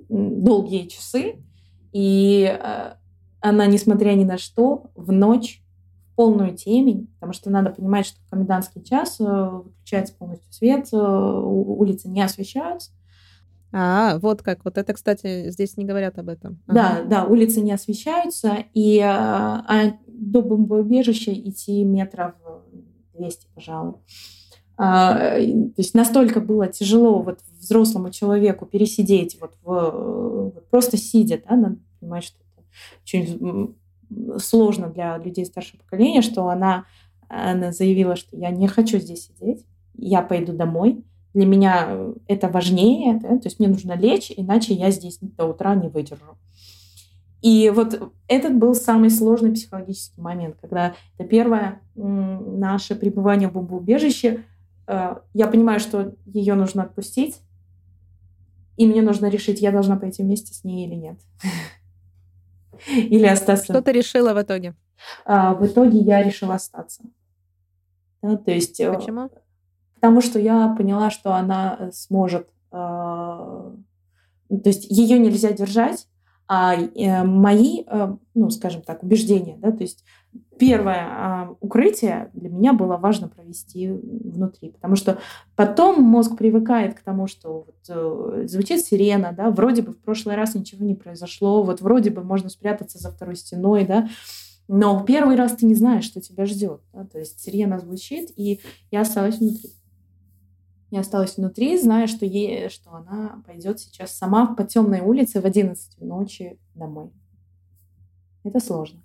[0.08, 1.44] долгие часы,
[1.92, 2.96] и а,
[3.40, 5.62] она, несмотря ни на что, в ночь
[6.20, 10.96] полную темень, потому что надо понимать, что в комендантский час э, выключается полностью свет, э,
[10.98, 12.90] улицы не освещаются.
[13.72, 14.62] А, вот как.
[14.66, 16.61] Вот это, кстати, здесь не говорят об этом.
[16.66, 16.74] Ага.
[16.74, 22.35] Да, да, улицы не освещаются, и а, а до бомбоубежища идти метров
[23.14, 23.94] 200, пожалуй.
[24.76, 31.40] А, то есть настолько было тяжело вот взрослому человеку пересидеть вот в, вот просто сидя,
[31.48, 32.66] да, надо понимать, что это
[33.04, 33.74] очень
[34.38, 36.84] сложно для людей старшего поколения, что она,
[37.28, 41.04] она заявила, что я не хочу здесь сидеть, я пойду домой.
[41.32, 43.38] Для меня это важнее, да?
[43.38, 46.36] то есть мне нужно лечь, иначе я здесь до утра не выдержу.
[47.40, 54.44] И вот этот был самый сложный психологический момент, когда это первое наше пребывание в бомбоубежище.
[54.86, 57.40] Э, я понимаю, что ее нужно отпустить,
[58.76, 61.18] и мне нужно решить, я должна пойти вместе с ней или нет.
[62.88, 63.64] Или остаться.
[63.64, 64.74] Что ты решила в итоге?
[65.24, 67.04] А, в итоге я решила остаться.
[68.22, 69.30] Да, то есть, э, Почему?
[69.94, 72.48] Потому что я поняла, что она сможет...
[72.70, 73.72] А,
[74.48, 76.06] то есть ее нельзя держать,
[76.52, 80.04] а э, мои, э, ну, скажем так, убеждения, да, то есть
[80.58, 85.20] первое а, укрытие для меня было важно провести внутри, потому что
[85.54, 90.34] потом мозг привыкает к тому, что вот, э, звучит сирена, да, вроде бы в прошлый
[90.34, 94.08] раз ничего не произошло, вот вроде бы можно спрятаться за второй стеной, да,
[94.66, 98.60] но первый раз ты не знаешь, что тебя ждет, да, то есть сирена звучит, и
[98.90, 99.70] я осталась внутри.
[100.90, 105.46] Я осталась внутри, зная, что, ей, что она пойдет сейчас сама по темной улице в
[105.46, 107.12] 11 ночи домой.
[108.42, 109.00] Это сложно.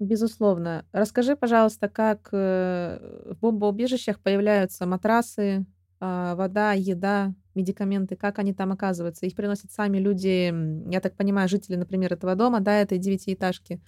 [0.00, 0.84] Безусловно.
[0.90, 2.98] Расскажи, пожалуйста, как э,
[3.30, 5.64] в бомбоубежищах появляются матрасы,
[6.00, 9.24] а, вода, еда, медикаменты, как они там оказываются?
[9.24, 10.52] Их приносят сами люди,
[10.90, 13.80] я так понимаю, жители, например, этого дома, да, этой девятиэтажки.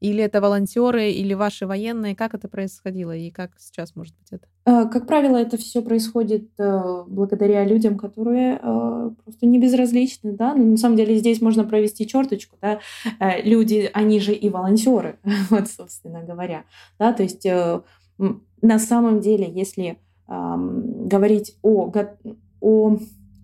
[0.00, 2.16] Или это волонтеры, или ваши военные?
[2.16, 4.48] Как это происходило и как сейчас может быть это?
[4.66, 10.54] Э, как правило, это все происходит э, благодаря людям, которые э, просто не безразличны, да.
[10.54, 12.80] Но на самом деле здесь можно провести черточку, да.
[13.42, 15.18] Люди, они же и волонтеры,
[15.50, 16.64] вот, собственно говоря,
[16.98, 17.12] да.
[17.12, 17.46] То есть
[18.62, 21.92] на самом деле, если говорить о,
[22.60, 22.96] о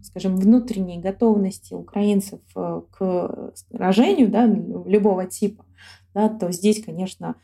[0.03, 5.67] скажем, внутренней готовности украинцев к сражению, да, любого типа,
[6.15, 7.35] да, то здесь, конечно,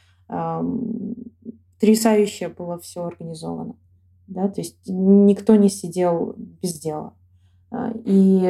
[1.76, 3.76] потрясающе было все организовано.
[4.26, 7.14] Да, то есть никто не сидел без дела.
[7.70, 8.40] А, и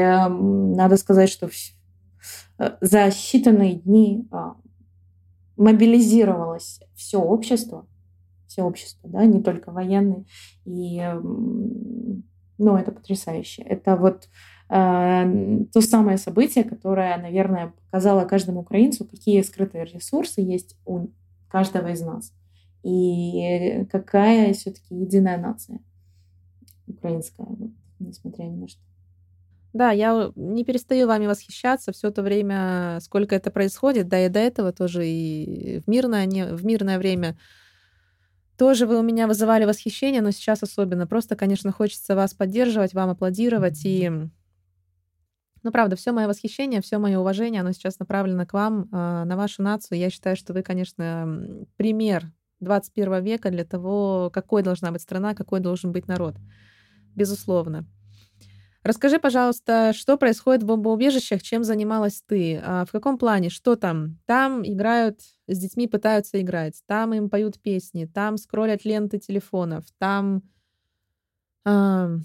[0.74, 1.50] надо сказать, что
[2.58, 4.56] э, за считанные дни а,
[5.56, 7.86] мобилизировалось все общество,
[8.46, 10.24] все общество, да, не только военные.
[10.64, 11.02] И,
[12.58, 13.62] ну, это потрясающе.
[13.62, 14.28] Это вот
[14.70, 21.08] э, то самое событие, которое, наверное, показало каждому украинцу, какие скрытые ресурсы есть у
[21.48, 22.32] каждого из нас.
[22.86, 25.80] И какая все-таки единая нация
[26.86, 27.48] украинская,
[27.98, 28.80] несмотря ни на что.
[29.72, 34.38] Да, я не перестаю вами восхищаться все то время, сколько это происходит, да и до
[34.38, 37.36] этого тоже и в мирное, не, в мирное время
[38.56, 41.08] тоже вы у меня вызывали восхищение, но сейчас особенно.
[41.08, 43.84] Просто, конечно, хочется вас поддерживать, вам аплодировать.
[43.84, 49.24] И, ну, правда, все мое восхищение, все мое уважение, оно сейчас направлено к вам, а,
[49.24, 49.98] на вашу нацию.
[49.98, 55.60] Я считаю, что вы, конечно, пример 21 века для того, какой должна быть страна, какой
[55.60, 56.36] должен быть народ.
[57.14, 57.86] Безусловно.
[58.86, 64.20] Расскажи, пожалуйста, что происходит в бомбоубежищах, чем занималась ты, а в каком плане, что там?
[64.26, 70.42] Там играют, с детьми пытаются играть, там им поют песни, там скроллят ленты телефонов, там
[71.64, 72.18] э,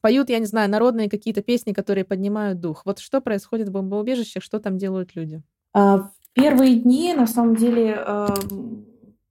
[0.00, 2.86] поют, я не знаю, народные какие-то песни, которые поднимают дух.
[2.86, 5.42] Вот что происходит в бомбоубежищах, что там делают люди?
[5.74, 8.02] А, в первые дни, на самом деле,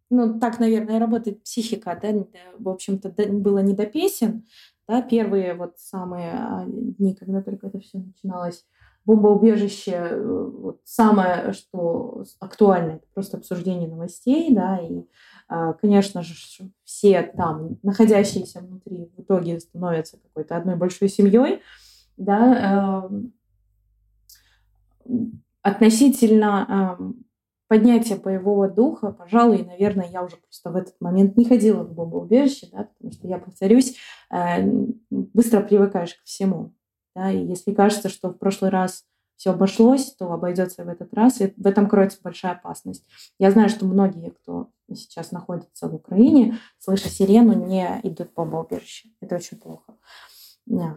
[0.10, 2.10] ну, так, наверное, работает психика, да,
[2.58, 4.46] в общем-то, было не до песен,
[4.88, 8.66] да, первые вот самые а, дни, когда только это все начиналось,
[9.06, 15.04] бомбоубежище, э, вот самое, что актуально, это просто обсуждение новостей, да, и,
[15.48, 16.34] а, конечно же,
[16.84, 21.62] все там находящиеся внутри в итоге становятся какой-то одной большой семьей,
[22.18, 23.34] да, эм,
[25.62, 27.26] относительно эм,
[27.70, 32.68] поднятие боевого духа, пожалуй, наверное, я уже просто в этот момент не ходила в бомбоубежище,
[32.72, 33.96] да, потому что я повторюсь,
[34.32, 34.64] э,
[35.12, 36.74] быстро привыкаешь ко всему.
[37.16, 39.06] Да, и если кажется, что в прошлый раз
[39.36, 43.06] все обошлось, то обойдется в этот раз, и в этом кроется большая опасность.
[43.38, 49.10] Я знаю, что многие, кто сейчас находится в Украине, слыша сирену, не идут в бомбоубежище.
[49.22, 49.94] Это очень плохо.
[50.72, 50.96] А,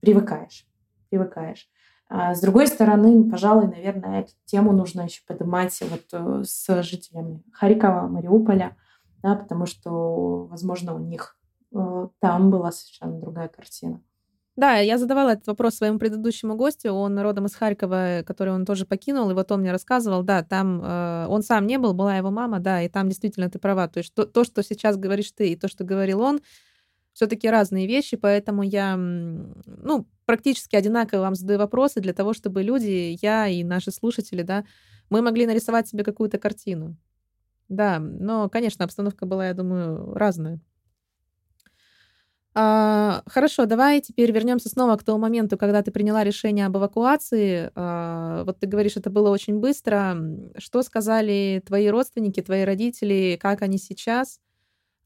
[0.00, 0.66] привыкаешь,
[1.08, 1.66] привыкаешь.
[2.08, 7.42] А с другой стороны, пожалуй, наверное, эту тему нужно еще поднимать вот э, с жителями
[7.52, 8.76] Харькова, Мариуполя,
[9.22, 11.36] да, потому что, возможно, у них
[11.74, 14.00] э, там была совершенно другая картина.
[14.56, 18.86] Да, я задавала этот вопрос своему предыдущему гостю, он родом из Харькова, который он тоже
[18.86, 22.30] покинул, и вот он мне рассказывал, да, там э, он сам не был, была его
[22.30, 25.50] мама, да, и там действительно ты права, то есть то, то что сейчас говоришь ты,
[25.50, 26.40] и то, что говорил он,
[27.16, 33.16] все-таки разные вещи, поэтому я, ну, практически одинаково вам задаю вопросы для того, чтобы люди,
[33.22, 34.66] я и наши слушатели, да,
[35.08, 36.94] мы могли нарисовать себе какую-то картину.
[37.68, 40.60] Да, но, конечно, обстановка была, я думаю, разная.
[42.54, 47.70] А, хорошо, давай теперь вернемся снова к тому моменту, когда ты приняла решение об эвакуации.
[47.74, 50.16] А, вот ты говоришь, это было очень быстро.
[50.58, 54.40] Что сказали твои родственники, твои родители, как они сейчас?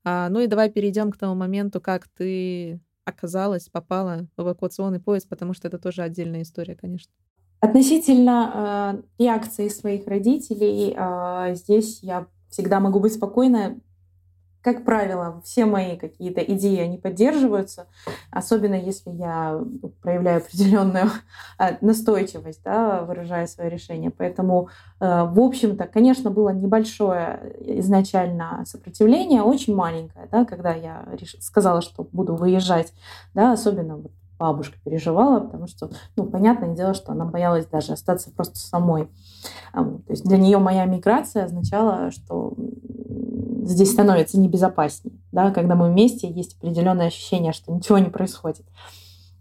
[0.04, 5.28] А, ну и давай перейдем к тому моменту, как ты оказалась, попала в эвакуационный поезд,
[5.28, 7.12] потому что это тоже отдельная история, конечно.
[7.60, 13.78] Относительно э, реакции своих родителей, э, здесь я всегда могу быть спокойна
[14.62, 17.86] как правило, все мои какие-то идеи, они поддерживаются,
[18.30, 19.60] особенно если я
[20.02, 21.10] проявляю определенную
[21.58, 24.10] а, настойчивость, да, выражая свое решение.
[24.10, 24.68] Поэтому,
[25.00, 31.06] э, в общем-то, конечно, было небольшое изначально сопротивление, очень маленькое, да, когда я
[31.40, 32.92] сказала, что буду выезжать,
[33.34, 38.32] да, особенно вот бабушка переживала, потому что, ну, понятное дело, что она боялась даже остаться
[38.32, 39.08] просто самой.
[39.72, 42.54] То есть для нее моя миграция означала, что
[43.64, 48.64] здесь становится небезопаснее, да, когда мы вместе, есть определенное ощущение, что ничего не происходит.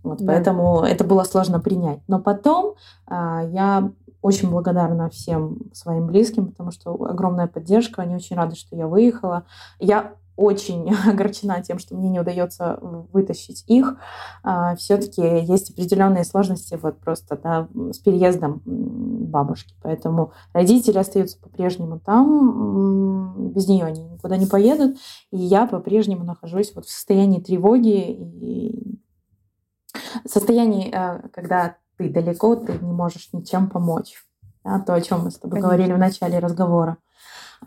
[0.03, 0.33] Вот, да.
[0.33, 1.99] Поэтому это было сложно принять.
[2.07, 8.35] Но потом а, я очень благодарна всем своим близким, потому что огромная поддержка, они очень
[8.35, 9.45] рады, что я выехала.
[9.79, 13.97] Я очень огорчена тем, что мне не удается вытащить их.
[14.43, 19.75] А, Все-таки есть определенные сложности вот просто да, с переездом бабушки.
[19.81, 24.97] Поэтому родители остаются по-прежнему там, без нее они никуда не поедут.
[25.31, 28.99] И я по-прежнему нахожусь вот в состоянии тревоги и
[30.25, 34.23] состоянии, э, когда ты далеко, ты не можешь ничем помочь.
[34.63, 35.67] Да, то, о чем мы с тобой Конечно.
[35.69, 36.97] говорили в начале разговора.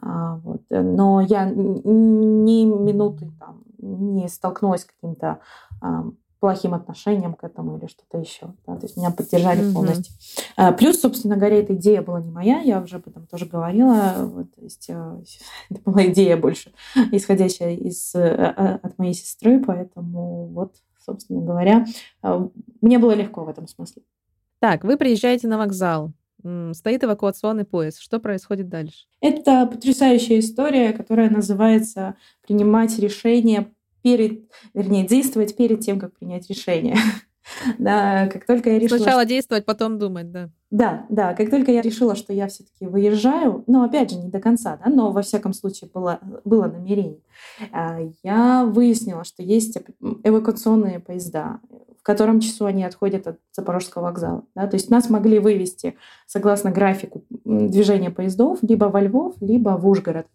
[0.01, 0.63] А, вот.
[0.71, 5.41] Но я ни минуты там не столкнулась с каким-то
[5.81, 6.05] а,
[6.41, 8.55] плохим отношением к этому или что-то еще.
[8.67, 8.77] Да?
[8.77, 9.73] То есть меня поддержали mm-hmm.
[9.73, 10.15] полностью.
[10.57, 14.15] А, плюс, собственно говоря, эта идея была не моя, я уже об этом тоже говорила.
[14.19, 14.89] Вот, то есть
[15.71, 16.73] это была идея больше
[17.11, 21.87] исходящая из, от моей сестры, поэтому вот, собственно говоря,
[22.81, 24.03] мне было легко в этом смысле.
[24.61, 26.13] Так, вы приезжаете на вокзал.
[26.73, 28.01] Стоит эвакуационный поезд.
[28.01, 29.07] Что происходит дальше?
[29.21, 36.97] Это потрясающая история, которая называется «Принимать решение перед, вернее, действовать перед тем, как принять решение».
[37.79, 38.99] Да, как только я решила...
[38.99, 40.51] Сначала действовать, потом думать, да.
[40.71, 44.41] Да, да, как только я решила, что я все-таки выезжаю, но опять же не до
[44.41, 47.21] конца, да, но во всяком случае было, было намерение,
[47.73, 49.77] а, я выяснила, что есть
[50.23, 51.61] эвакуационные поезда,
[52.03, 54.45] котором часу они отходят от Запорожского вокзала.
[54.55, 54.67] Да?
[54.67, 60.27] То есть нас могли вывести согласно графику движения поездов либо во Львов, либо в Ужгород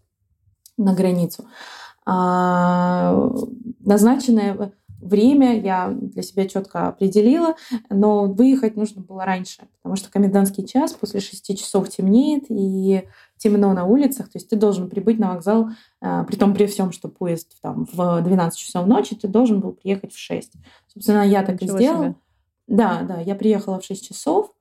[0.77, 1.45] на границу.
[2.05, 3.33] А,
[3.79, 7.55] назначенное время я для себя четко определила,
[7.89, 13.03] но выехать нужно было раньше, потому что комендантский час после 6 часов темнеет и
[13.37, 15.69] темно на улицах, то есть ты должен прибыть на вокзал,
[16.01, 19.73] э, при том при всем, что поезд там, в 12 часов ночи, ты должен был
[19.73, 20.53] приехать в 6.
[20.87, 22.03] Собственно, я так Ничего и сделала.
[22.05, 22.15] Себе.
[22.67, 24.51] Да, да, я приехала в 6 часов,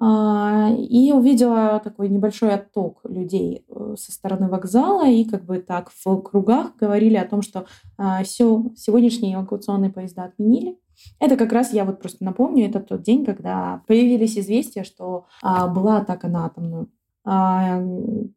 [0.00, 6.20] и увидела такой небольшой отток людей э, со стороны вокзала, и как бы так в
[6.20, 10.78] кругах говорили о том, что а, все, сегодняшние эвакуационные поезда отменили.
[11.20, 15.68] Это как раз, я вот просто напомню, это тот день, когда появились известия, что а,
[15.68, 16.88] была атака на атомную.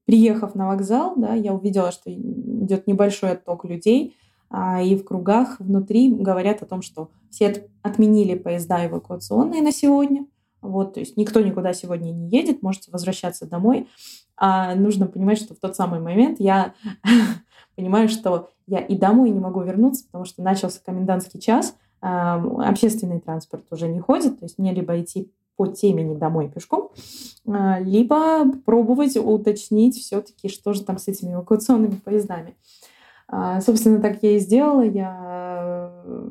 [0.06, 4.16] Приехав на вокзал, да, я увидела, что идет небольшой отток людей,
[4.82, 10.26] и в кругах внутри говорят о том, что все отменили поезда эвакуационные на сегодня–
[10.62, 13.88] вот, то есть никто никуда сегодня не едет, можете возвращаться домой.
[14.36, 16.74] А нужно понимать, что в тот самый момент я
[17.76, 23.66] понимаю, что я и домой не могу вернуться, потому что начался комендантский час, общественный транспорт
[23.72, 26.92] уже не ходит, то есть мне либо идти по темени домой пешком,
[27.48, 32.56] а, либо пробовать уточнить все-таки, что же там с этими эвакуационными поездами.
[33.28, 34.84] А, собственно, так я и сделала.
[34.84, 36.30] Я э,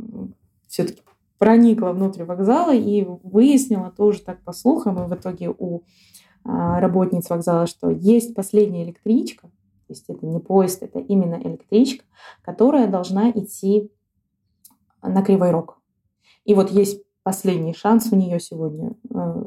[0.69, 1.03] все-таки
[1.39, 5.83] проникла внутрь вокзала и выяснила тоже так по слухам, и в итоге у
[6.45, 12.05] а, работниц вокзала, что есть последняя электричка, то есть это не поезд, это именно электричка,
[12.43, 13.91] которая должна идти
[15.03, 15.79] на Кривой Рог.
[16.45, 19.45] И вот есть последний шанс в нее сегодня э,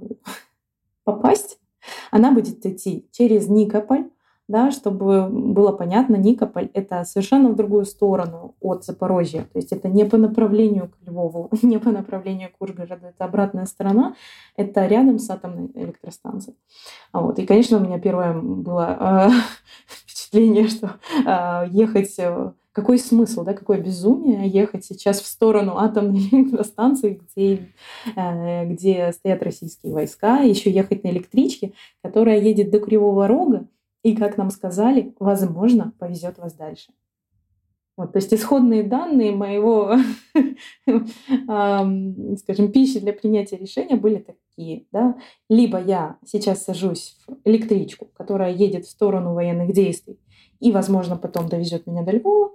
[1.04, 1.60] попасть.
[2.12, 4.10] Она будет идти через Никополь,
[4.50, 9.44] да, чтобы было понятно, Никополь— это совершенно в другую сторону от Запорожья.
[9.54, 13.68] То есть это не по направлению к Львову, не по направлению к Ужгороду, это обратная
[13.68, 14.16] сторона,
[14.58, 16.58] это рядом с атомной электростанцией.
[17.14, 17.38] Вот.
[17.38, 19.30] И, конечно, у меня первое было э,
[19.88, 20.96] впечатление, что
[21.28, 27.70] э, ехать э, какой смысл, да, какое безумие ехать сейчас в сторону атомной электростанции, где,
[28.16, 33.68] э, где стоят российские войска, еще ехать на электричке, которая едет до Кривого Рога,
[34.04, 36.94] и, как нам сказали, возможно, повезет вас дальше.
[37.98, 39.98] Вот, то есть исходные данные моего,
[42.38, 44.86] скажем, пищи для принятия решения были такие.
[44.94, 45.18] Да?
[45.50, 50.18] Либо я сейчас сажусь в электричку, которая едет в сторону военных действий
[50.62, 52.52] и, возможно, потом довезет меня до Львова,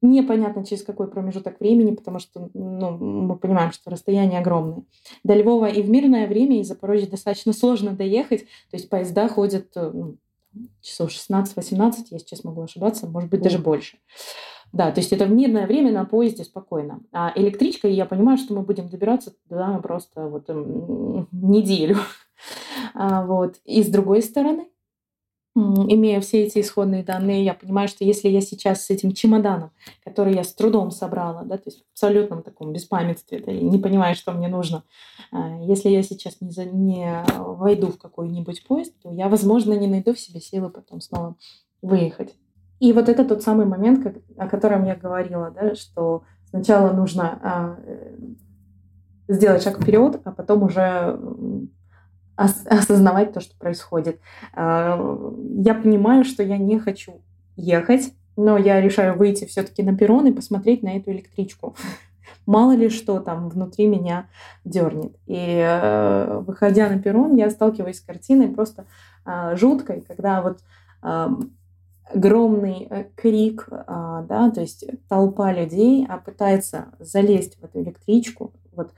[0.00, 4.84] Непонятно, через какой промежуток времени, потому что ну, мы понимаем, что расстояние огромное.
[5.24, 8.42] До Львова и в мирное время из Запорожья достаточно сложно доехать.
[8.70, 10.16] То есть поезда ходят э, ну,
[10.80, 13.98] часов 16-18, я сейчас могу ошибаться, может быть, даже больше.
[14.72, 17.00] Да, то есть это в мирное время на поезде спокойно.
[17.12, 20.48] А электричкой я понимаю, что мы будем добираться туда просто вот
[21.32, 21.96] неделю.
[22.94, 23.56] А, вот.
[23.64, 24.68] И с другой стороны,
[25.54, 29.70] имея все эти исходные данные, я понимаю, что если я сейчас с этим чемоданом,
[30.04, 34.14] который я с трудом собрала, да, то есть в абсолютном таком беспамятстве, да, не понимаю,
[34.14, 34.84] что мне нужно,
[35.32, 39.86] а, если я сейчас не, за, не войду в какой-нибудь поезд, то я, возможно, не
[39.86, 41.36] найду в себе силы потом снова
[41.82, 42.34] выехать.
[42.80, 47.38] И вот это тот самый момент, как, о котором я говорила, да, что сначала нужно
[47.42, 48.16] а, э,
[49.28, 51.18] сделать шаг вперед, а потом уже
[52.38, 54.20] осознавать то, что происходит.
[54.54, 54.96] А,
[55.56, 57.20] я понимаю, что я не хочу
[57.56, 61.74] ехать, но я решаю выйти все-таки на перрон и посмотреть на эту электричку.
[62.46, 64.28] Мало ли что там внутри меня
[64.64, 65.16] дернет.
[65.26, 68.86] И э, выходя на перрон, я сталкиваюсь с картиной просто
[69.24, 70.60] а, жуткой, когда вот
[71.00, 78.52] огромный э, крик, а, да, то есть толпа людей пытается залезть в эту электричку.
[78.72, 78.92] Вот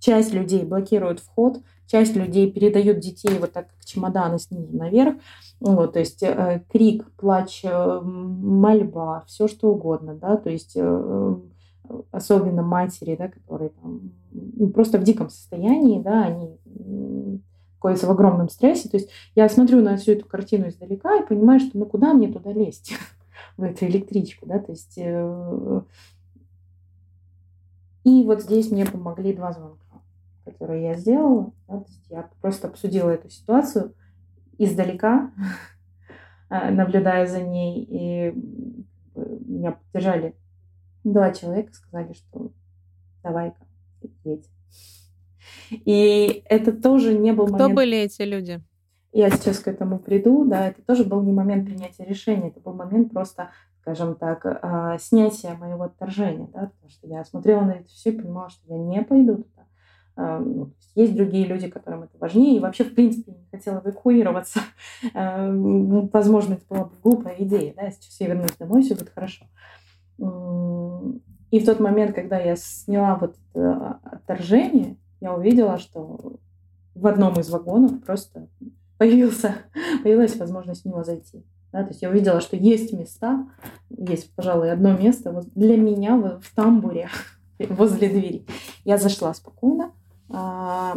[0.00, 5.14] часть людей блокирует вход, часть людей передает детей вот так, как чемоданы снизу наверх.
[5.60, 11.36] Вот, то есть э, крик, плач, э, мольба, все что угодно, да, то есть э,
[12.10, 16.56] особенно матери, да, которые там ну, просто в диком состоянии, да, они
[17.74, 18.88] находятся в огромном стрессе.
[18.88, 22.28] То есть я смотрю на всю эту картину издалека и понимаю, что ну куда мне
[22.28, 22.94] туда лезть
[23.58, 25.82] в эту электричку, да, то есть э,
[28.04, 29.89] и вот здесь мне помогли два звонка.
[30.44, 31.52] Которую я сделала.
[31.68, 33.94] Да, то есть я просто обсудила эту ситуацию
[34.58, 35.32] издалека,
[36.50, 38.34] наблюдая за ней, и
[39.14, 40.34] меня поддержали
[41.04, 42.52] два человека, сказали, что
[43.22, 43.66] давай-ка,
[44.24, 44.48] едь.
[45.70, 47.74] И это тоже не был Кто момент...
[47.74, 48.60] были эти люди?
[49.12, 52.74] Я сейчас к этому приду, да, это тоже был не момент принятия решения, это был
[52.74, 57.88] момент просто, скажем так, а, снятия моего отторжения, да, потому что я смотрела на это
[57.88, 59.59] все и понимала, что я не пойду туда.
[60.16, 64.60] А, ну, есть другие люди, которым это важнее, и вообще, в принципе, не хотела эвакуироваться.
[65.14, 69.10] А, ну, возможно, это была бы глупая идея, да, сейчас я вернусь домой, все будет
[69.10, 69.46] хорошо.
[71.50, 76.36] И в тот момент, когда я сняла вот это отторжение, я увидела, что
[76.94, 78.48] в одном из вагонов просто
[78.98, 79.54] появился,
[80.02, 81.44] появилась возможность в него зайти.
[81.72, 83.46] Да, то есть я увидела, что есть места,
[83.90, 87.08] есть, пожалуй, одно место вот для меня в, в тамбуре
[87.58, 88.44] возле двери.
[88.84, 89.92] Я зашла спокойно.
[90.32, 90.96] А,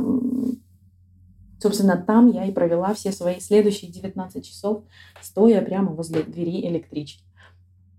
[1.59, 4.83] собственно, там я и провела все свои следующие 19 часов,
[5.21, 7.23] стоя прямо возле двери электрички.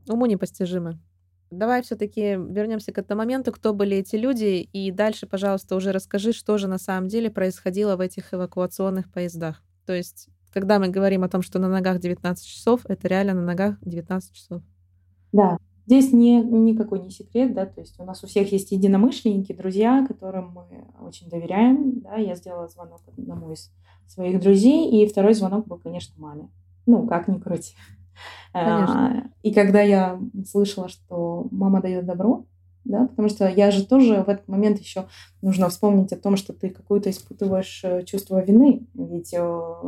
[0.09, 1.01] Уму непостижимо.
[1.51, 6.33] Давай все-таки вернемся к этому моменту, кто были эти люди, и дальше, пожалуйста, уже расскажи,
[6.33, 9.63] что же на самом деле происходило в этих эвакуационных поездах.
[9.87, 13.43] То есть, когда мы говорим о том, что на ногах 19 часов, это реально на
[13.43, 14.63] ногах 19 часов.
[15.33, 19.53] Да, здесь не, никакой не секрет, да, то есть у нас у всех есть единомышленники,
[19.53, 23.73] друзья, которым мы очень доверяем, да, я сделала звонок одному из
[24.07, 26.51] своих друзей, и второй звонок был, конечно, маме.
[26.87, 27.75] Ну, как ни крути.
[28.53, 29.33] Конечно.
[29.43, 32.45] И когда я слышала, что мама дает добро,
[32.85, 35.07] да, потому что я же тоже в этот момент еще
[35.41, 39.83] нужно вспомнить о том, что ты какое-то испытываешь э, чувство вины, ведь э,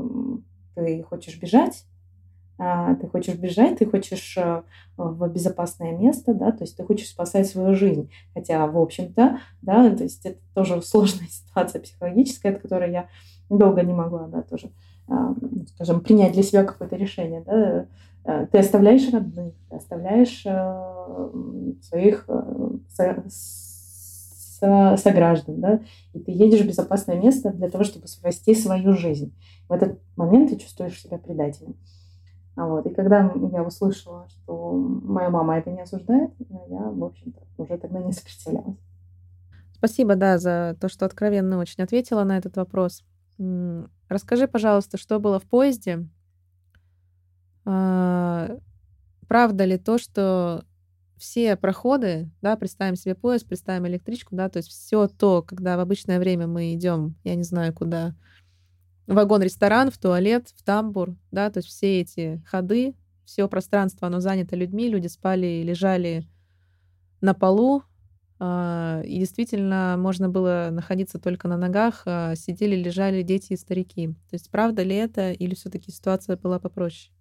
[0.74, 1.95] ты хочешь бежать, а,
[2.58, 4.62] ты хочешь бежать, ты хочешь э,
[4.96, 9.94] в безопасное место, да, то есть ты хочешь спасать свою жизнь, хотя, в общем-то, да,
[9.94, 13.08] то есть это тоже сложная ситуация психологическая, от которой я
[13.50, 14.70] долго не могла, да, тоже,
[15.08, 15.34] а,
[15.74, 17.86] скажем, принять для себя какое-то решение, да,
[18.26, 22.28] Э, ты оставляешь родных, ты оставляешь э, своих
[24.96, 25.80] сограждан, да,
[26.14, 29.34] и ты едешь в безопасное место для того, чтобы спасти свою жизнь.
[29.68, 31.76] В этот момент ты чувствуешь себя предателем.
[32.56, 32.86] Вот.
[32.86, 38.00] И когда я услышала, что моя мама это не осуждает, я, в общем-то, уже тогда
[38.00, 38.78] не сопротивлялась.
[39.74, 43.04] Спасибо, да, за то, что откровенно очень ответила на этот вопрос.
[44.08, 46.08] Расскажи, пожалуйста, что было в поезде,
[47.66, 48.56] а,
[49.28, 50.64] правда ли то, что
[51.18, 55.80] все проходы, да, представим себе поезд, представим электричку, да, то есть все то, когда в
[55.80, 58.14] обычное время мы идем, я не знаю куда,
[59.06, 62.94] вагон-ресторан, в туалет, в тамбур, да, то есть все эти ходы,
[63.24, 66.26] все пространство, оно занято людьми, люди спали, лежали
[67.20, 67.82] на полу,
[68.38, 74.08] а, и действительно можно было находиться только на ногах, а сидели, лежали дети и старики.
[74.08, 77.12] То есть правда ли это, или все-таки ситуация была попроще?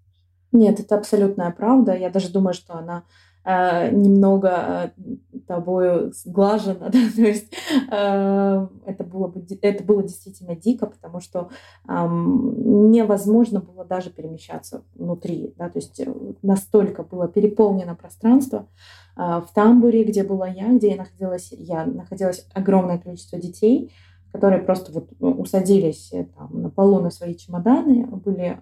[0.51, 1.95] Нет, это абсолютная правда.
[1.95, 3.03] Я даже думаю, что она
[3.45, 7.53] э, немного э, тобою сглажена, да, то есть
[7.91, 11.49] э, это было бы это было действительно дико, потому что
[11.87, 18.67] э, невозможно было даже перемещаться внутри, да, то есть э, настолько было переполнено пространство
[19.15, 23.93] э, в тамбуре, где была я, где я находилась, я находилось огромное количество детей,
[24.31, 28.59] которые просто вот усадились там на полу на свои чемоданы, были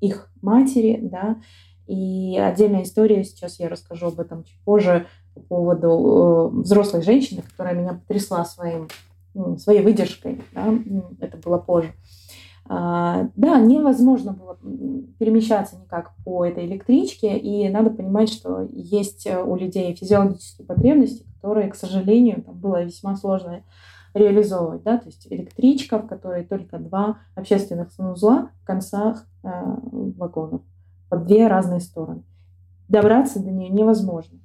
[0.00, 1.38] их матери, да,
[1.88, 7.42] и отдельная история, сейчас я расскажу об этом чуть позже, по поводу э, взрослой женщины,
[7.42, 8.88] которая меня потрясла своим,
[9.58, 10.74] своей выдержкой, да,
[11.20, 11.92] это было позже.
[12.70, 14.58] А, да, невозможно было
[15.18, 21.70] перемещаться никак по этой электричке, и надо понимать, что есть у людей физиологические потребности, которые,
[21.70, 23.62] к сожалению, там было весьма сложно
[24.12, 24.82] реализовывать.
[24.82, 24.98] Да?
[24.98, 30.62] То есть электричка, в которой только два общественных санузла в концах э, вагонов
[31.08, 32.22] по две разные стороны.
[32.88, 34.38] Добраться до нее невозможно.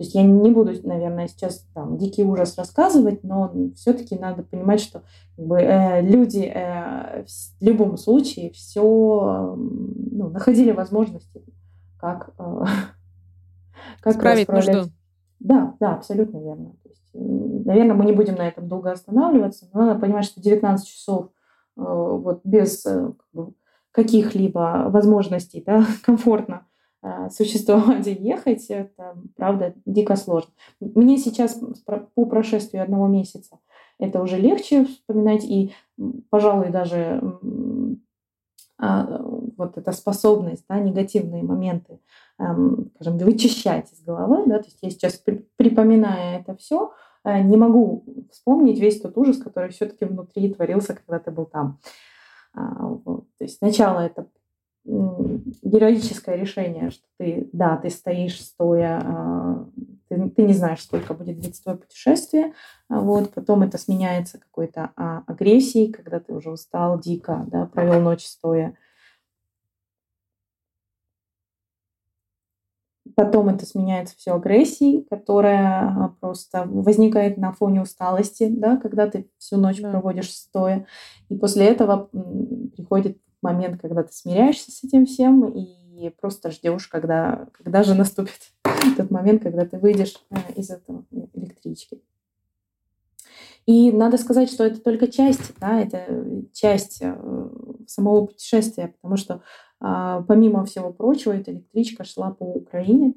[0.00, 4.80] То есть я не буду, наверное, сейчас там дикий ужас рассказывать, но все-таки надо понимать,
[4.80, 5.02] что
[5.36, 11.42] как бы, э, люди э, в любом случае все ну, находили возможности,
[11.98, 12.64] как, э,
[14.00, 14.90] как справить нужду.
[15.38, 16.72] Да, да, абсолютно верно.
[16.82, 20.88] То есть, наверное, мы не будем на этом долго останавливаться, но надо понимать, что 19
[20.88, 21.30] часов э,
[21.76, 23.52] вот без э, как бы,
[23.92, 26.66] каких-либо возможностей да, комфортно
[27.02, 30.52] э, существовать и ехать, это, правда, дико сложно.
[30.80, 33.58] Мне сейчас по прошествии одного месяца
[34.00, 35.72] это уже легче вспоминать, и,
[36.30, 37.20] пожалуй, даже
[38.78, 39.20] а,
[39.58, 42.00] вот эта способность, да, негативные моменты,
[42.38, 45.22] эм, скажем, вычищать из головы, да, то есть я сейчас
[45.56, 46.92] припоминаю это все,
[47.24, 51.78] э, не могу вспомнить весь тот ужас, который все-таки внутри творился, когда ты был там.
[52.54, 52.96] А.
[53.04, 54.26] То есть сначала это
[54.84, 59.66] героическое решение, что ты, да, ты стоишь стоя, а,
[60.08, 62.54] ты, ты не знаешь, сколько будет длиться твое путешествие,
[62.88, 68.24] а вот, потом это сменяется какой-то агрессией, когда ты уже устал дико, да, провел ночь
[68.24, 68.76] стоя,
[73.16, 79.56] Потом это сменяется все агрессией, которая просто возникает на фоне усталости, да, когда ты всю
[79.56, 79.90] ночь да.
[79.90, 80.86] проводишь стоя.
[81.28, 82.10] И после этого
[82.76, 88.52] приходит момент, когда ты смиряешься с этим всем и просто ждешь, когда, когда же наступит
[88.96, 91.04] тот момент, когда ты выйдешь э, из этого
[91.34, 92.00] электрички.
[93.66, 97.50] И надо сказать, что это только часть, да, это часть э,
[97.86, 99.42] самого путешествия, потому что а,
[99.80, 103.14] помимо всего прочего, эта электричка шла по Украине,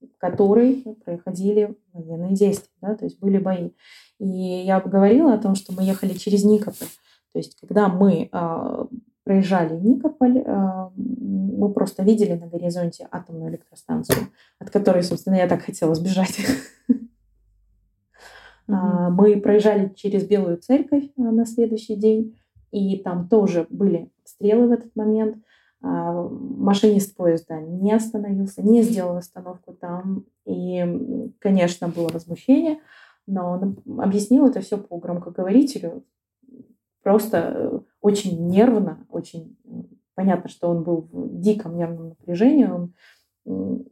[0.00, 3.70] в которой проходили военные действия, да, то есть были бои.
[4.18, 6.88] И я говорила о том, что мы ехали через Никополь.
[7.32, 8.84] То есть когда мы э,
[9.24, 14.28] проезжали Никополь, э, мы просто видели на горизонте атомную электростанцию,
[14.58, 16.38] от которой, собственно, я так хотела сбежать.
[16.38, 16.64] Mm-hmm.
[18.66, 22.38] Мы проезжали через Белую церковь на следующий день,
[22.70, 25.36] и там тоже были стрелы в этот момент.
[25.86, 30.24] А, машинист поезда не остановился, не сделал остановку там.
[30.46, 32.80] И, конечно, было возмущение,
[33.26, 36.02] но он объяснил это все по громкоговорителю.
[37.02, 39.68] Просто э, очень нервно, очень э,
[40.14, 42.64] понятно, что он был в диком нервном напряжении.
[42.64, 43.86] Он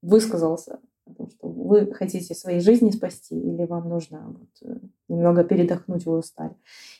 [0.00, 4.78] высказался о том, что вы хотите своей жизни спасти или вам нужно вот, э,
[5.08, 6.56] немного передохнуть, вы устали.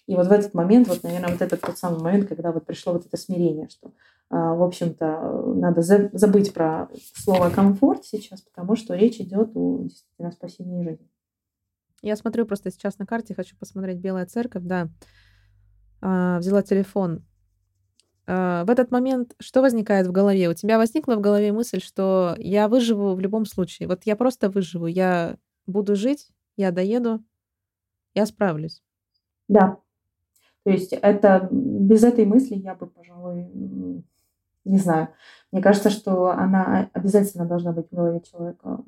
[0.06, 2.92] И вот в этот момент, вот, наверное, вот этот тот самый момент, когда вот пришло
[2.92, 3.92] вот это смирение, что,
[4.30, 10.82] в общем-то, надо забыть про слово комфорт сейчас, потому что речь идет о действительно спасении
[10.82, 11.08] жизни.
[12.02, 14.88] Я смотрю просто сейчас на карте, хочу посмотреть Белая церковь, да.
[16.02, 17.24] А, взяла телефон,
[18.26, 20.50] а, в этот момент что возникает в голове?
[20.50, 23.88] У тебя возникла в голове мысль, что я выживу в любом случае.
[23.88, 27.24] Вот я просто выживу, я буду жить, я доеду,
[28.14, 28.82] я справлюсь.
[29.48, 29.78] Да.
[30.64, 34.04] То есть это без этой мысли я бы, пожалуй,
[34.64, 35.08] не знаю.
[35.52, 38.80] Мне кажется, что она обязательно должна быть в голове человека.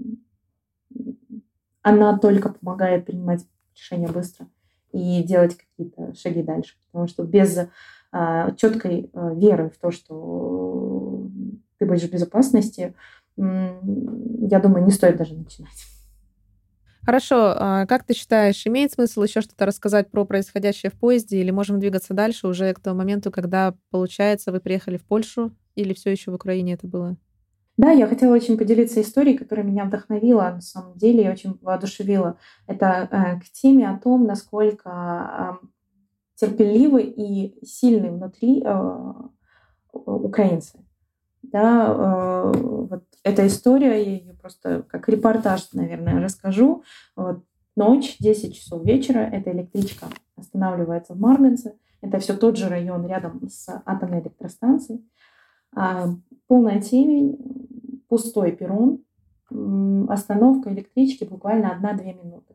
[1.82, 4.46] Она только помогает принимать решения быстро
[4.92, 6.74] и делать какие-то шаги дальше.
[6.86, 7.68] Потому что без
[8.10, 11.28] а, четкой а, веры в то, что
[11.78, 12.94] ты будешь в безопасности,
[13.36, 15.95] я думаю, не стоит даже начинать.
[17.06, 21.52] Хорошо, а как ты считаешь, имеет смысл еще что-то рассказать про происходящее в поезде, или
[21.52, 26.10] можем двигаться дальше уже к тому моменту, когда, получается, вы приехали в Польшу, или все
[26.10, 27.16] еще в Украине это было?
[27.76, 32.38] Да, я хотела очень поделиться историей, которая меня вдохновила, на самом деле, и очень воодушевила.
[32.66, 35.66] Это э, к теме о том, насколько э,
[36.34, 39.12] терпеливы и сильны внутри э,
[39.92, 40.80] украинцы.
[41.52, 46.82] Да, э, вот эта история, я ее просто как репортаж, наверное, расскажу.
[47.14, 47.44] Вот,
[47.76, 51.76] ночь, 10 часов вечера, эта электричка останавливается в Марганце.
[52.00, 55.04] Это все тот же район рядом с атомной электростанцией.
[55.74, 56.08] А,
[56.46, 59.02] полная темень, пустой перрон,
[60.08, 62.54] остановка электрички буквально одна-две минуты.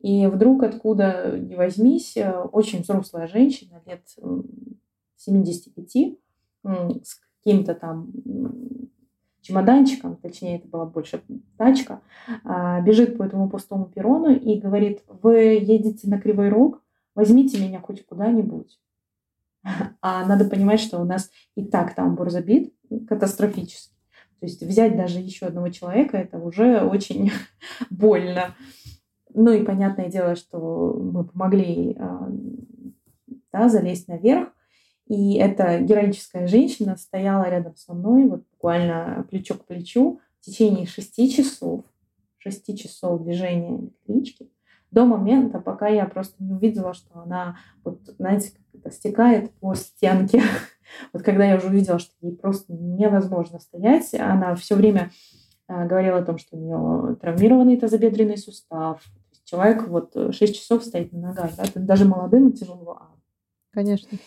[0.00, 4.02] И вдруг, откуда ни возьмись, э, очень взрослая женщина, лет
[5.16, 6.18] 75,
[6.64, 8.12] с каким-то там
[9.40, 11.22] чемоданчиком, точнее, это была больше
[11.56, 12.02] тачка,
[12.44, 16.82] а, бежит по этому пустому перрону и говорит, вы едете на Кривой Рог,
[17.14, 18.78] возьмите меня хоть куда-нибудь.
[20.02, 22.74] А надо понимать, что у нас и так тамбур забит
[23.06, 23.94] катастрофически.
[24.40, 27.30] То есть взять даже еще одного человека, это уже очень
[27.90, 28.54] больно.
[29.34, 32.28] Ну и понятное дело, что мы помогли а,
[33.52, 34.48] да, залезть наверх.
[35.10, 40.86] И эта героическая женщина стояла рядом со мной, вот буквально плечо к плечу, в течение
[40.86, 41.84] шести часов,
[42.38, 44.48] шести часов движения электрички,
[44.92, 49.74] до момента, пока я просто не увидела, что она, вот, знаете, как это стекает по
[49.74, 50.42] стенке.
[51.12, 55.12] Вот когда я уже увидела, что ей просто невозможно стоять, она все время
[55.68, 59.00] а, говорила о том, что у нее травмированный тазобедренный сустав,
[59.44, 62.98] человек вот 6 э, часов стоит на ногах, да, даже молодым тяжело.
[63.00, 63.16] А
[63.72, 64.18] конечно.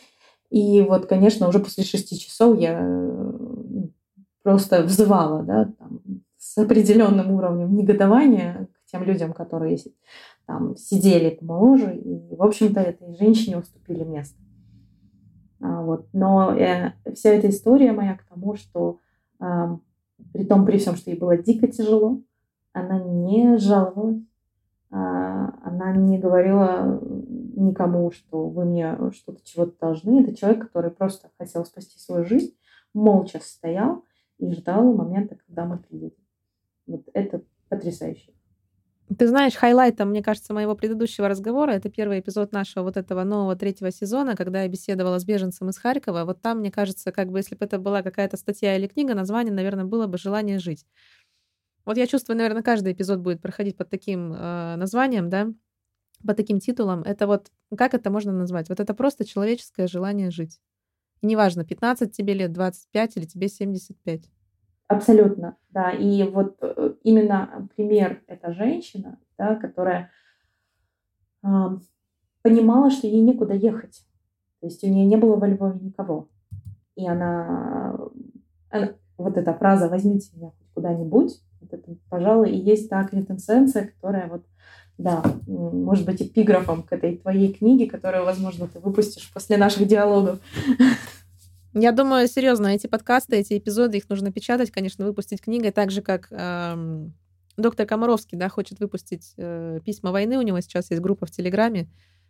[0.54, 3.32] И вот, конечно, уже после 6 часов я э,
[4.43, 6.01] просто взывала, да, там,
[6.38, 9.80] с определенным уровнем негодования к тем людям, которые
[10.45, 14.38] там сидели помоложе, и, в общем-то, этой женщине уступили место.
[15.60, 16.06] А, вот.
[16.14, 18.99] Но э, вся эта история моя к тому, что
[19.39, 19.78] э,
[20.34, 22.22] при том, при всем, что ей было дико тяжело,
[22.74, 24.22] она не жаловалась,
[24.91, 27.01] а, она не говорила
[27.56, 30.24] никому, что вы мне что-то чего-то должны.
[30.24, 32.56] Это человек, который просто хотел спасти свою жизнь,
[32.93, 34.04] молча стоял
[34.38, 36.24] и ждал момента, когда мы приедем.
[36.86, 38.34] Вот это потрясающе.
[39.18, 43.56] Ты знаешь, хайлайтом, мне кажется, моего предыдущего разговора, это первый эпизод нашего вот этого нового
[43.56, 46.24] третьего сезона, когда я беседовала с беженцем из Харькова.
[46.26, 49.54] Вот там, мне кажется, как бы если бы это была какая-то статья или книга, название,
[49.54, 50.86] наверное, было бы «Желание жить».
[51.86, 55.49] Вот я чувствую, наверное, каждый эпизод будет проходить под таким э, названием, да,
[56.26, 57.03] под таким титулом.
[57.03, 58.69] Это вот, как это можно назвать?
[58.69, 60.59] Вот это просто человеческое желание жить.
[61.21, 64.30] И неважно, 15 тебе лет, 25 или тебе 75.
[64.88, 65.91] Абсолютно, да.
[65.91, 70.11] И вот э, именно пример эта женщина, да, которая
[71.43, 71.47] э,
[72.41, 74.05] понимала, что ей некуда ехать.
[74.59, 76.30] То есть у нее не было во Львове никого.
[76.95, 77.97] И она,
[78.69, 84.28] она вот эта фраза «возьмите меня куда-нибудь», вот это, пожалуй, и есть та квинтэссенция, которая
[84.28, 84.45] вот,
[84.98, 90.39] да, может быть, эпиграфом к этой твоей книге, которую, возможно, ты выпустишь после наших диалогов.
[91.74, 96.04] Я думаю, серьезно, эти подкасты, эти эпизоды, их нужно печатать, конечно, выпустить книгой, так же,
[96.04, 97.16] как эм,
[97.58, 101.89] доктор Комаровский, да, хочет выпустить э, письма войны, у него сейчас есть группа в Телеграме,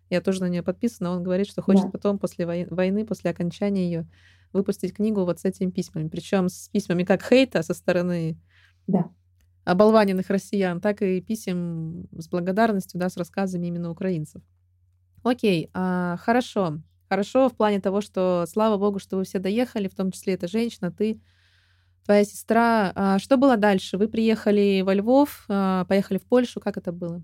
[0.10, 1.90] я тоже на нее подписана, он говорит, что хочет да.
[1.90, 4.08] потом, после войны, после окончания ее,
[4.54, 6.08] выпустить книгу вот с этими письмами.
[6.08, 8.38] Причем с письмами как хейта со стороны
[8.88, 9.10] да.
[9.66, 14.42] Оболваненных россиян, так и писем с благодарностью, да, с рассказами именно украинцев.
[15.24, 19.94] Окей, а, хорошо хорошо в плане того, что слава богу, что вы все доехали, в
[19.96, 21.22] том числе эта женщина, ты,
[22.06, 22.92] твоя сестра.
[22.96, 23.98] А что было дальше?
[23.98, 27.24] Вы приехали во Львов, а, поехали в Польшу, как это было?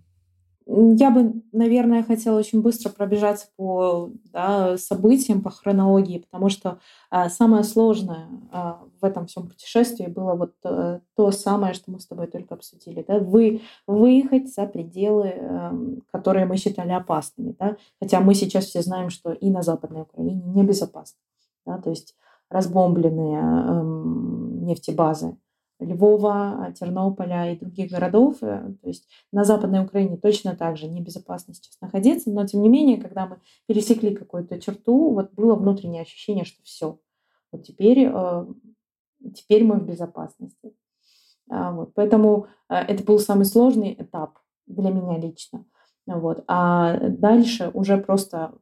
[0.72, 7.28] Я бы, наверное, хотела очень быстро пробежаться по да, событиям, по хронологии, потому что а,
[7.30, 12.06] самое сложное а, в этом всем путешествии было вот а, то самое, что мы с
[12.06, 13.04] тобой только обсудили.
[13.08, 13.18] Да?
[13.18, 15.74] Вы, выехать за пределы, а,
[16.12, 17.56] которые мы считали опасными.
[17.58, 17.76] Да?
[18.00, 21.18] Хотя мы сейчас все знаем, что и на Западной Украине небезопасно.
[21.66, 21.80] Да?
[21.80, 22.16] То есть
[22.50, 23.82] разбомбленные э,
[24.66, 25.36] нефтебазы,
[25.80, 28.38] Львова, Тернополя и других городов.
[28.42, 32.70] Э, то есть на Западной Украине точно так же небезопасно сейчас находиться, но тем не
[32.70, 37.00] менее, когда мы пересекли какую-то черту, вот было внутреннее ощущение, что все,
[37.52, 38.46] вот теперь, э,
[39.34, 40.74] теперь мы в безопасности.
[41.50, 45.66] А, вот, поэтому э, это был самый сложный этап для меня лично.
[46.06, 46.44] Вот.
[46.48, 48.54] А дальше уже просто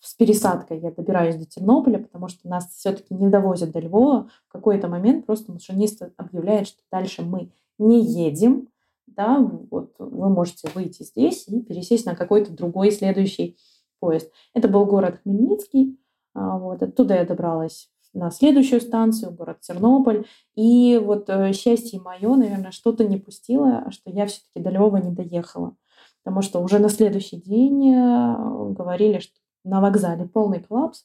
[0.00, 4.30] с пересадкой я добираюсь до Тернополя, потому что нас все-таки не довозят до Львова.
[4.48, 8.68] В какой-то момент просто машинист объявляет, что дальше мы не едем,
[9.06, 9.38] да,
[9.70, 13.56] вот вы можете выйти здесь и пересесть на какой-то другой следующий
[13.98, 14.30] поезд.
[14.54, 15.98] Это был город Хмельницкий,
[16.34, 20.24] а, вот, оттуда я добралась на следующую станцию, город Тернополь.
[20.54, 25.10] И вот э, счастье мое, наверное, что-то не пустило, что я все-таки до Львова не
[25.10, 25.76] доехала.
[26.22, 29.34] Потому что уже на следующий день э, говорили, что
[29.64, 31.04] на вокзале полный коллапс,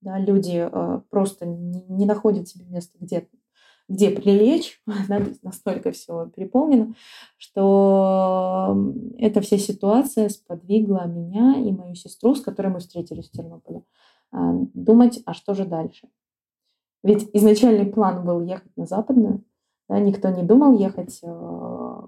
[0.00, 3.28] да, люди э, просто не, не находят себе места, где,
[3.88, 6.94] где прилечь, да, настолько все переполнено,
[7.38, 8.76] что
[9.18, 13.84] эта вся ситуация сподвигла меня и мою сестру, с которой мы встретились в Тернополе,
[14.32, 14.36] э,
[14.74, 16.08] думать, а что же дальше.
[17.04, 19.44] Ведь изначальный план был ехать на западную,
[19.88, 22.00] да, никто не думал ехать э,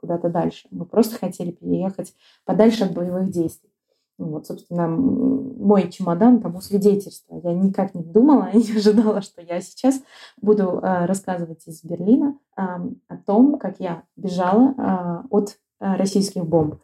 [0.00, 0.68] куда-то дальше.
[0.70, 2.14] Мы просто хотели переехать
[2.44, 3.69] подальше от боевых действий.
[4.20, 7.40] Ну вот, собственно, мой чемодан тому свидетельство.
[7.42, 10.02] Я никак не думала и не ожидала, что я сейчас
[10.42, 16.74] буду э, рассказывать из Берлина о том, как я бежала э, от э, российских бомб.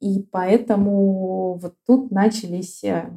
[0.00, 3.10] И поэтому вот тут начались, э,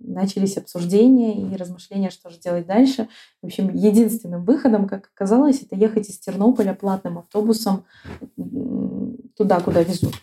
[0.00, 3.08] начались обсуждения и размышления, что же делать дальше.
[3.40, 7.84] В общем, единственным выходом, как оказалось, это ехать из Тернополя платным автобусом
[9.34, 10.14] туда, куда везут.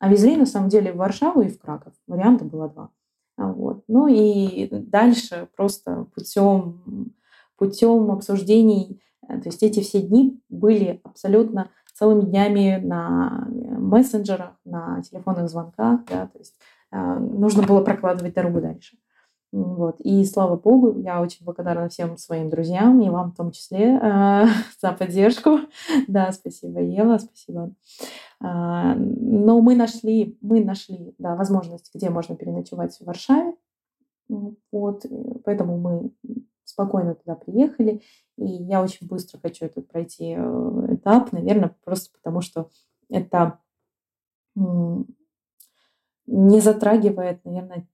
[0.00, 1.92] А везли на самом деле в Варшаву и в Краков.
[2.06, 2.90] Варианта было два.
[3.36, 3.84] А вот.
[3.86, 7.14] Ну и дальше просто путем,
[7.56, 11.70] путем обсуждений, э, то есть эти все дни были абсолютно
[12.00, 16.54] целыми днями на мессенджерах, на телефонных звонках, да, то есть
[16.92, 18.96] э, нужно было прокладывать дорогу дальше.
[19.52, 20.00] Вот.
[20.00, 24.46] И слава богу, я очень благодарна всем своим друзьям и вам в том числе э,
[24.80, 25.60] за поддержку.
[26.08, 27.74] Да, спасибо, Ева, спасибо.
[28.42, 33.54] Э, но мы нашли, мы нашли да, возможность, где можно переночевать в Варшаве.
[34.70, 35.04] Вот.
[35.44, 36.12] Поэтому мы
[36.64, 38.02] спокойно туда приехали.
[38.36, 42.70] И я очень быстро хочу этот пройти э, этап, наверное, просто потому что
[43.08, 43.58] это
[46.26, 47.88] не затрагивает, наверное,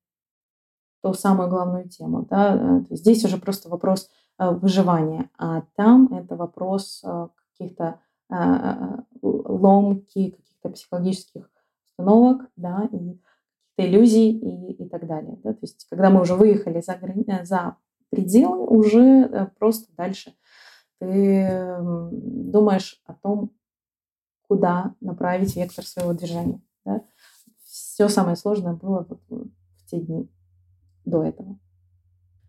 [1.02, 2.26] ту самую главную тему.
[2.28, 2.56] Да?
[2.90, 10.70] Э, здесь уже просто вопрос э, выживания, а там это вопрос э, каких-то ломки каких-то
[10.70, 11.50] психологических
[11.86, 13.18] установок, да, и
[13.76, 15.38] иллюзий и, и так далее.
[15.42, 15.52] Да?
[15.52, 16.98] То есть, когда мы уже выехали за,
[17.44, 17.76] за
[18.10, 20.34] пределы, уже просто дальше
[20.98, 23.52] ты думаешь о том,
[24.48, 26.62] куда направить вектор своего движения.
[26.84, 27.02] Да?
[27.64, 30.30] Все самое сложное было в те дни
[31.04, 31.58] до этого.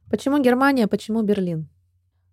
[0.10, 1.70] Почему Германия, почему Берлин?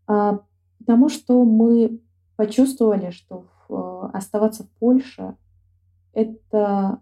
[0.06, 0.40] А,
[0.78, 2.00] потому что мы
[2.36, 5.36] почувствовали, что в, оставаться в Польше–
[6.12, 7.00] это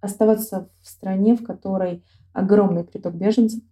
[0.00, 3.62] оставаться в стране, в которой огромный приток беженцев,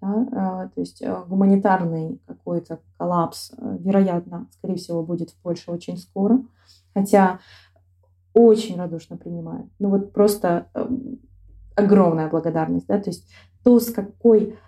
[0.00, 5.70] да, а, то есть а, гуманитарный какой-то коллапс, а, вероятно, скорее всего, будет в Польше
[5.70, 6.42] очень скоро,
[6.94, 7.40] хотя
[8.34, 9.70] очень радушно принимают.
[9.78, 10.68] Ну вот просто
[11.74, 13.28] огромная благодарность, да, то есть
[13.62, 14.58] то, с какой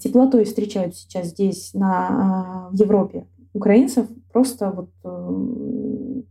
[0.00, 6.24] теплотой встречают сейчас здесь на, в Европе украинцев, просто вот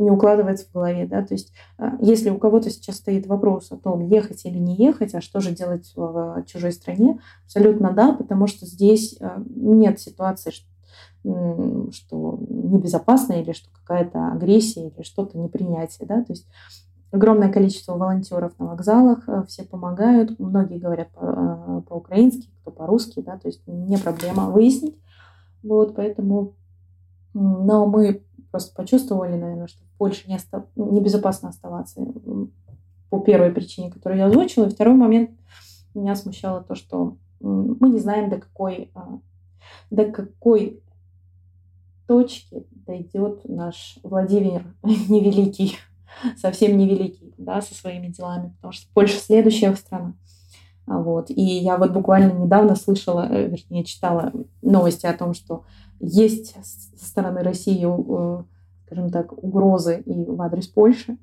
[0.00, 3.76] не укладывается в голове, да, то есть а, если у кого-то сейчас стоит вопрос о
[3.76, 8.46] том, ехать или не ехать, а что же делать в чужой стране, абсолютно да, потому
[8.46, 10.52] что здесь а, нет ситуации,
[11.22, 16.46] что небезопасно или что какая-то агрессия или что-то непринятие, да, то есть
[17.12, 23.48] огромное количество волонтеров на вокзалах, а, все помогают, многие говорят по-украински, кто по-русски, да, то
[23.48, 24.96] есть не проблема выяснить,
[25.62, 26.54] вот, поэтому,
[27.34, 30.66] но мы просто почувствовали, наверное, что в Польше не оста...
[30.76, 32.00] Небезопасно оставаться
[33.10, 34.66] по первой причине, которую я озвучила.
[34.66, 35.30] И второй момент
[35.94, 39.18] меня смущало то, что мы не знаем, до какой, а,
[39.90, 40.82] до какой
[42.06, 45.76] точки дойдет наш Владимир невеликий,
[46.36, 50.14] совсем невеликий, да, со своими делами, потому что Польша следующая страна.
[50.86, 51.30] А, вот.
[51.30, 55.64] И я вот буквально недавно слышала, э, вернее, читала новости о том, что
[56.00, 56.56] есть
[56.98, 58.42] со стороны России, э,
[58.86, 61.18] скажем так, угрозы и в адрес Польши.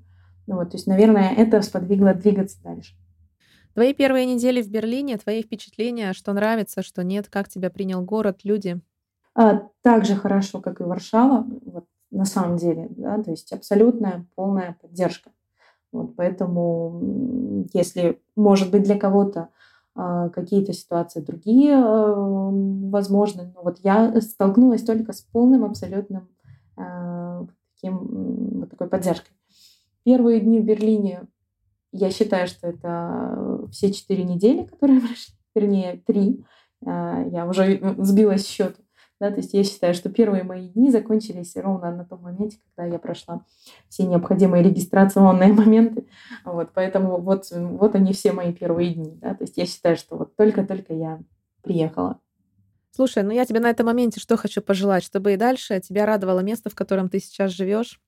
[0.46, 2.96] Ну вот, то есть, наверное, это сподвигло двигаться дальше.
[3.74, 8.40] Твои первые недели в Берлине, твои впечатления, что нравится, что нет, как тебя принял город,
[8.44, 8.80] люди?
[9.36, 14.26] А, так же хорошо, как и Варшава, вот, на самом деле, да, то есть абсолютная
[14.36, 15.30] полная поддержка.
[15.92, 19.50] Вот, поэтому, если, может быть, для кого-то
[19.98, 23.52] какие-то ситуации другие а, возможны.
[23.56, 26.30] Но вот я столкнулась только с полным абсолютным
[26.76, 29.32] а, таким, вот такой поддержкой.
[30.04, 31.28] Первые дни в Берлине,
[31.92, 36.46] я считаю, что это все четыре недели, которые прошли, вернее, три.
[36.86, 38.80] Я уже сбилась с счета.
[39.20, 42.94] Да, то есть я считаю, что первые мои дни закончились ровно на том моменте, когда
[42.94, 43.44] я прошла
[43.90, 46.06] все необходимые регистрационные моменты.
[46.46, 49.18] Вот, поэтому вот, вот они все мои первые дни.
[49.20, 51.20] Да, то есть я считаю, что вот только-только я
[51.64, 52.20] приехала.
[52.92, 56.40] Слушай, ну я тебе на этом моменте что хочу пожелать, чтобы и дальше тебя радовало
[56.40, 58.00] место, в котором ты сейчас живешь,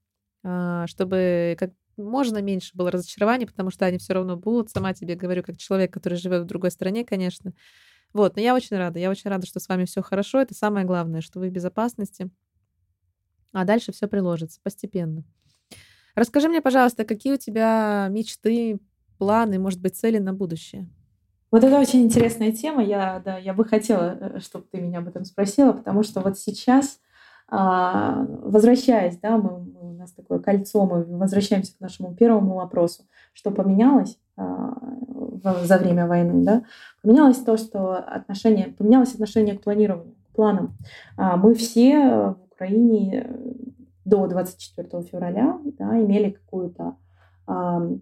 [0.44, 4.72] а, чтобы как можно меньше было разочарований, потому что они все равно будут.
[4.72, 7.54] Сама тебе говорю, как человек, который живет в другой стране, конечно.
[8.14, 9.00] Вот, но я очень рада.
[9.00, 10.40] Я очень рада, что с вами все хорошо.
[10.42, 12.30] Это самое главное, что вы в безопасности.
[13.52, 15.24] А дальше все приложится постепенно.
[16.16, 18.80] Расскажи мне, пожалуйста, какие у тебя мечты,
[19.18, 20.90] планы, может быть, цели на будущее?
[21.52, 22.84] Вот это очень интересная тема.
[22.84, 26.38] Я, да, я бы хотела, э, чтобы ты меня об этом спросила, потому что вот
[26.38, 27.00] сейчас,
[27.48, 33.50] а, возвращаясь, да, мы, у нас такое кольцо, мы возвращаемся к нашему первому вопросу, что
[33.50, 34.74] поменялось а,
[35.44, 36.64] за время войны, да,
[37.02, 40.76] поменялось то, что отношение, поменялось отношение к планированию, к планам.
[41.18, 43.52] А, мы все в Украине э,
[44.06, 46.96] до 24 февраля да, имели какую-то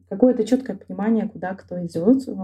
[0.10, 2.36] какое-то четкое понимание, куда кто идет, э,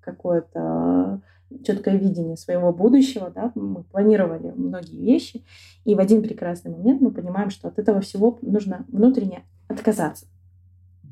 [0.00, 1.20] какое-то
[1.64, 5.42] четкое видение своего будущего, да, мы планировали многие вещи,
[5.84, 10.26] и в один прекрасный момент мы понимаем, что от этого всего нужно внутренне отказаться.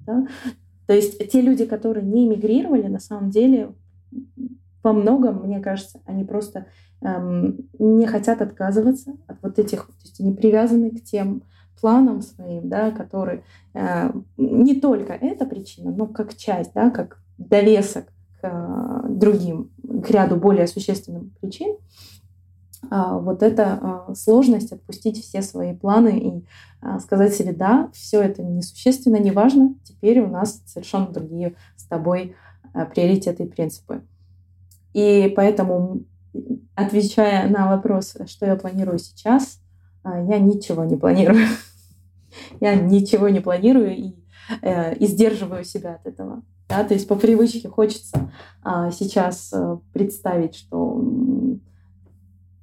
[0.06, 0.26] Да?
[0.88, 3.74] То есть те люди, которые не эмигрировали, на самом деле
[4.82, 6.64] во многом, мне кажется, они просто
[7.02, 11.42] эм, не хотят отказываться от вот этих, то есть они привязаны к тем
[11.78, 18.06] планам своим, да, которые э, не только эта причина, но как часть, да, как довесок
[18.40, 19.70] к э, другим,
[20.02, 21.76] к ряду более существенным причин,
[22.90, 26.44] вот эта а, сложность отпустить все свои планы и
[26.80, 31.84] а, сказать себе, да, все это несущественно, не важно, теперь у нас совершенно другие с
[31.84, 32.34] тобой
[32.94, 34.02] приоритеты и принципы.
[34.92, 36.02] И поэтому,
[36.74, 39.60] отвечая на вопрос, что я планирую сейчас,
[40.04, 41.38] я ничего не планирую.
[42.60, 44.14] Я ничего не планирую и,
[44.60, 46.42] э, и сдерживаю себя от этого.
[46.68, 46.84] Да?
[46.84, 48.30] То есть по привычке хочется
[48.92, 51.02] сейчас э, представить, что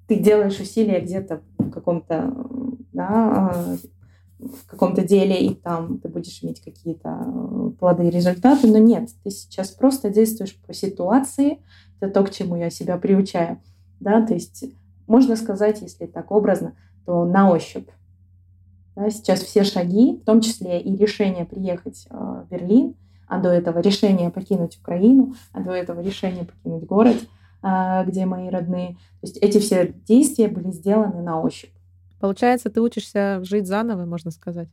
[0.07, 2.33] ты делаешь усилия где-то в каком-то
[2.93, 3.77] да,
[4.39, 8.67] в каком-то деле, и там ты будешь иметь какие-то э, плоды и результаты.
[8.67, 11.59] Но нет, ты сейчас просто действуешь по ситуации.
[11.99, 13.61] Это то, к чему я себя приучаю.
[13.99, 14.25] Да?
[14.25, 14.65] То есть
[15.07, 16.75] можно сказать, если так образно,
[17.05, 17.89] то на ощупь.
[18.95, 19.09] Да?
[19.09, 22.95] Сейчас все шаги, в том числе и решение приехать э, в Берлин,
[23.27, 27.17] а до этого решение покинуть Украину, а до этого решение покинуть город,
[28.05, 28.93] где мои родные.
[28.93, 31.71] То есть эти все действия были сделаны на ощупь.
[32.19, 34.69] Получается, ты учишься жить заново, можно сказать?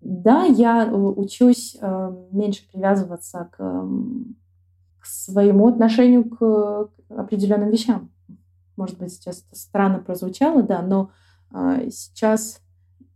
[0.00, 8.10] Да, я э, учусь э, меньше привязываться к, к своему отношению к определенным вещам.
[8.76, 11.10] Может быть, сейчас это странно прозвучало, да, но
[11.52, 12.60] э, сейчас,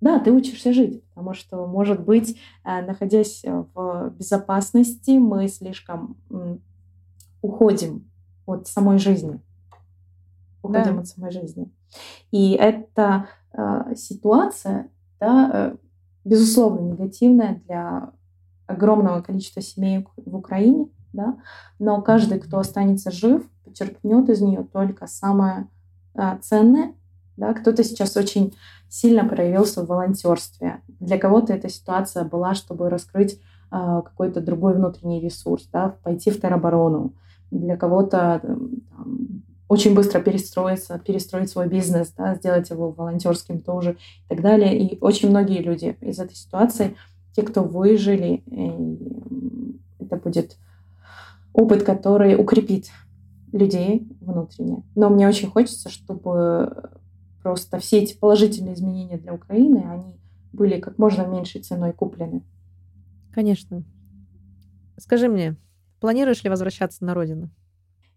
[0.00, 6.16] да, ты учишься жить, потому что, может быть, находясь в безопасности, мы слишком
[7.42, 8.08] уходим
[8.48, 9.40] от самой жизни.
[10.62, 11.00] Уходим да.
[11.00, 11.70] от самой жизни.
[12.30, 14.90] И это э, ситуация,
[15.20, 15.76] да, э,
[16.24, 18.12] безусловно, негативная для
[18.66, 21.38] огромного количества семей в Украине, да,
[21.78, 25.68] но каждый, кто останется жив, почерпнет из нее только самое
[26.14, 26.94] э, ценное.
[27.36, 27.54] Да.
[27.54, 28.54] Кто-то сейчас очень
[28.88, 30.80] сильно проявился в волонтерстве.
[30.88, 33.38] Для кого-то эта ситуация была, чтобы раскрыть э,
[33.70, 37.14] какой-то другой внутренний ресурс, да, пойти в тероборону.
[37.50, 38.58] Для кого-то
[39.68, 44.78] очень быстро перестроиться, перестроить свой бизнес, да, сделать его волонтерским тоже и так далее.
[44.78, 46.96] И очень многие люди из этой ситуации,
[47.32, 48.42] те, кто выжили,
[49.98, 50.56] это будет
[51.52, 52.90] опыт, который укрепит
[53.52, 54.82] людей внутренне.
[54.94, 56.90] Но мне очень хочется, чтобы
[57.42, 60.18] просто все эти положительные изменения для Украины, они
[60.52, 62.42] были как можно меньшей ценой куплены.
[63.32, 63.82] Конечно.
[64.96, 65.56] Скажи мне,
[66.00, 67.50] планируешь ли возвращаться на родину?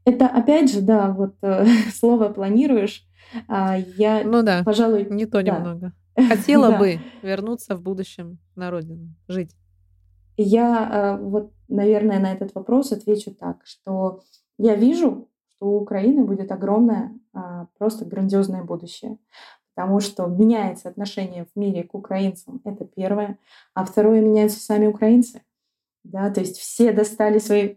[0.06, 3.06] Это опять же, да, вот э, слово планируешь.
[3.48, 5.58] А, я, ну да, пожалуй, не то да.
[5.58, 5.94] немного.
[6.28, 9.56] Хотела бы вернуться в будущем на родину, жить.
[10.38, 14.22] Я э, вот, наверное, на этот вопрос отвечу так, что
[14.58, 15.30] я вижу,
[15.62, 19.18] что у Украины будет огромное, а, просто грандиозное будущее.
[19.74, 23.38] Потому что меняется отношение в мире к украинцам, это первое.
[23.74, 25.44] А второе, меняются сами украинцы.
[26.04, 27.76] Да, то есть все достали свои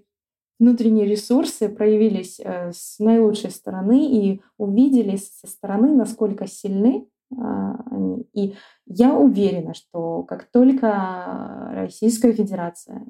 [0.58, 8.26] внутренние ресурсы проявились э, с наилучшей стороны и увидели со стороны, насколько сильны а, они.
[8.32, 8.54] И
[8.86, 13.04] я уверена, что как только Российская Федерация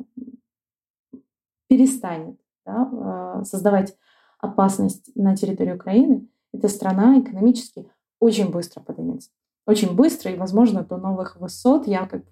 [1.68, 3.96] перестанет да, а, создавать
[4.38, 7.90] опасность на территории Украины, эта страна экономически
[8.20, 9.30] очень быстро поднимется.
[9.66, 11.86] Очень быстро и, возможно, до новых высот.
[11.86, 12.22] Я как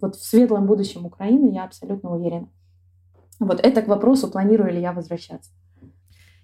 [0.00, 2.48] вот в светлом будущем Украины я абсолютно уверена.
[3.40, 5.50] Вот это к вопросу, планирую ли я возвращаться.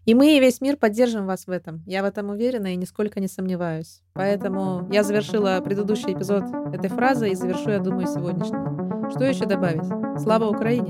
[0.06, 1.82] И мы и весь мир поддержим вас в этом.
[1.86, 4.02] Я в этом уверена и нисколько не сомневаюсь.
[4.14, 9.10] Поэтому я завершила предыдущий эпизод этой фразой и завершу, я думаю, сегодняшний.
[9.10, 9.86] Что еще добавить?
[10.20, 10.88] Слава Украине!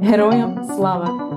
[0.00, 1.35] Героям слава!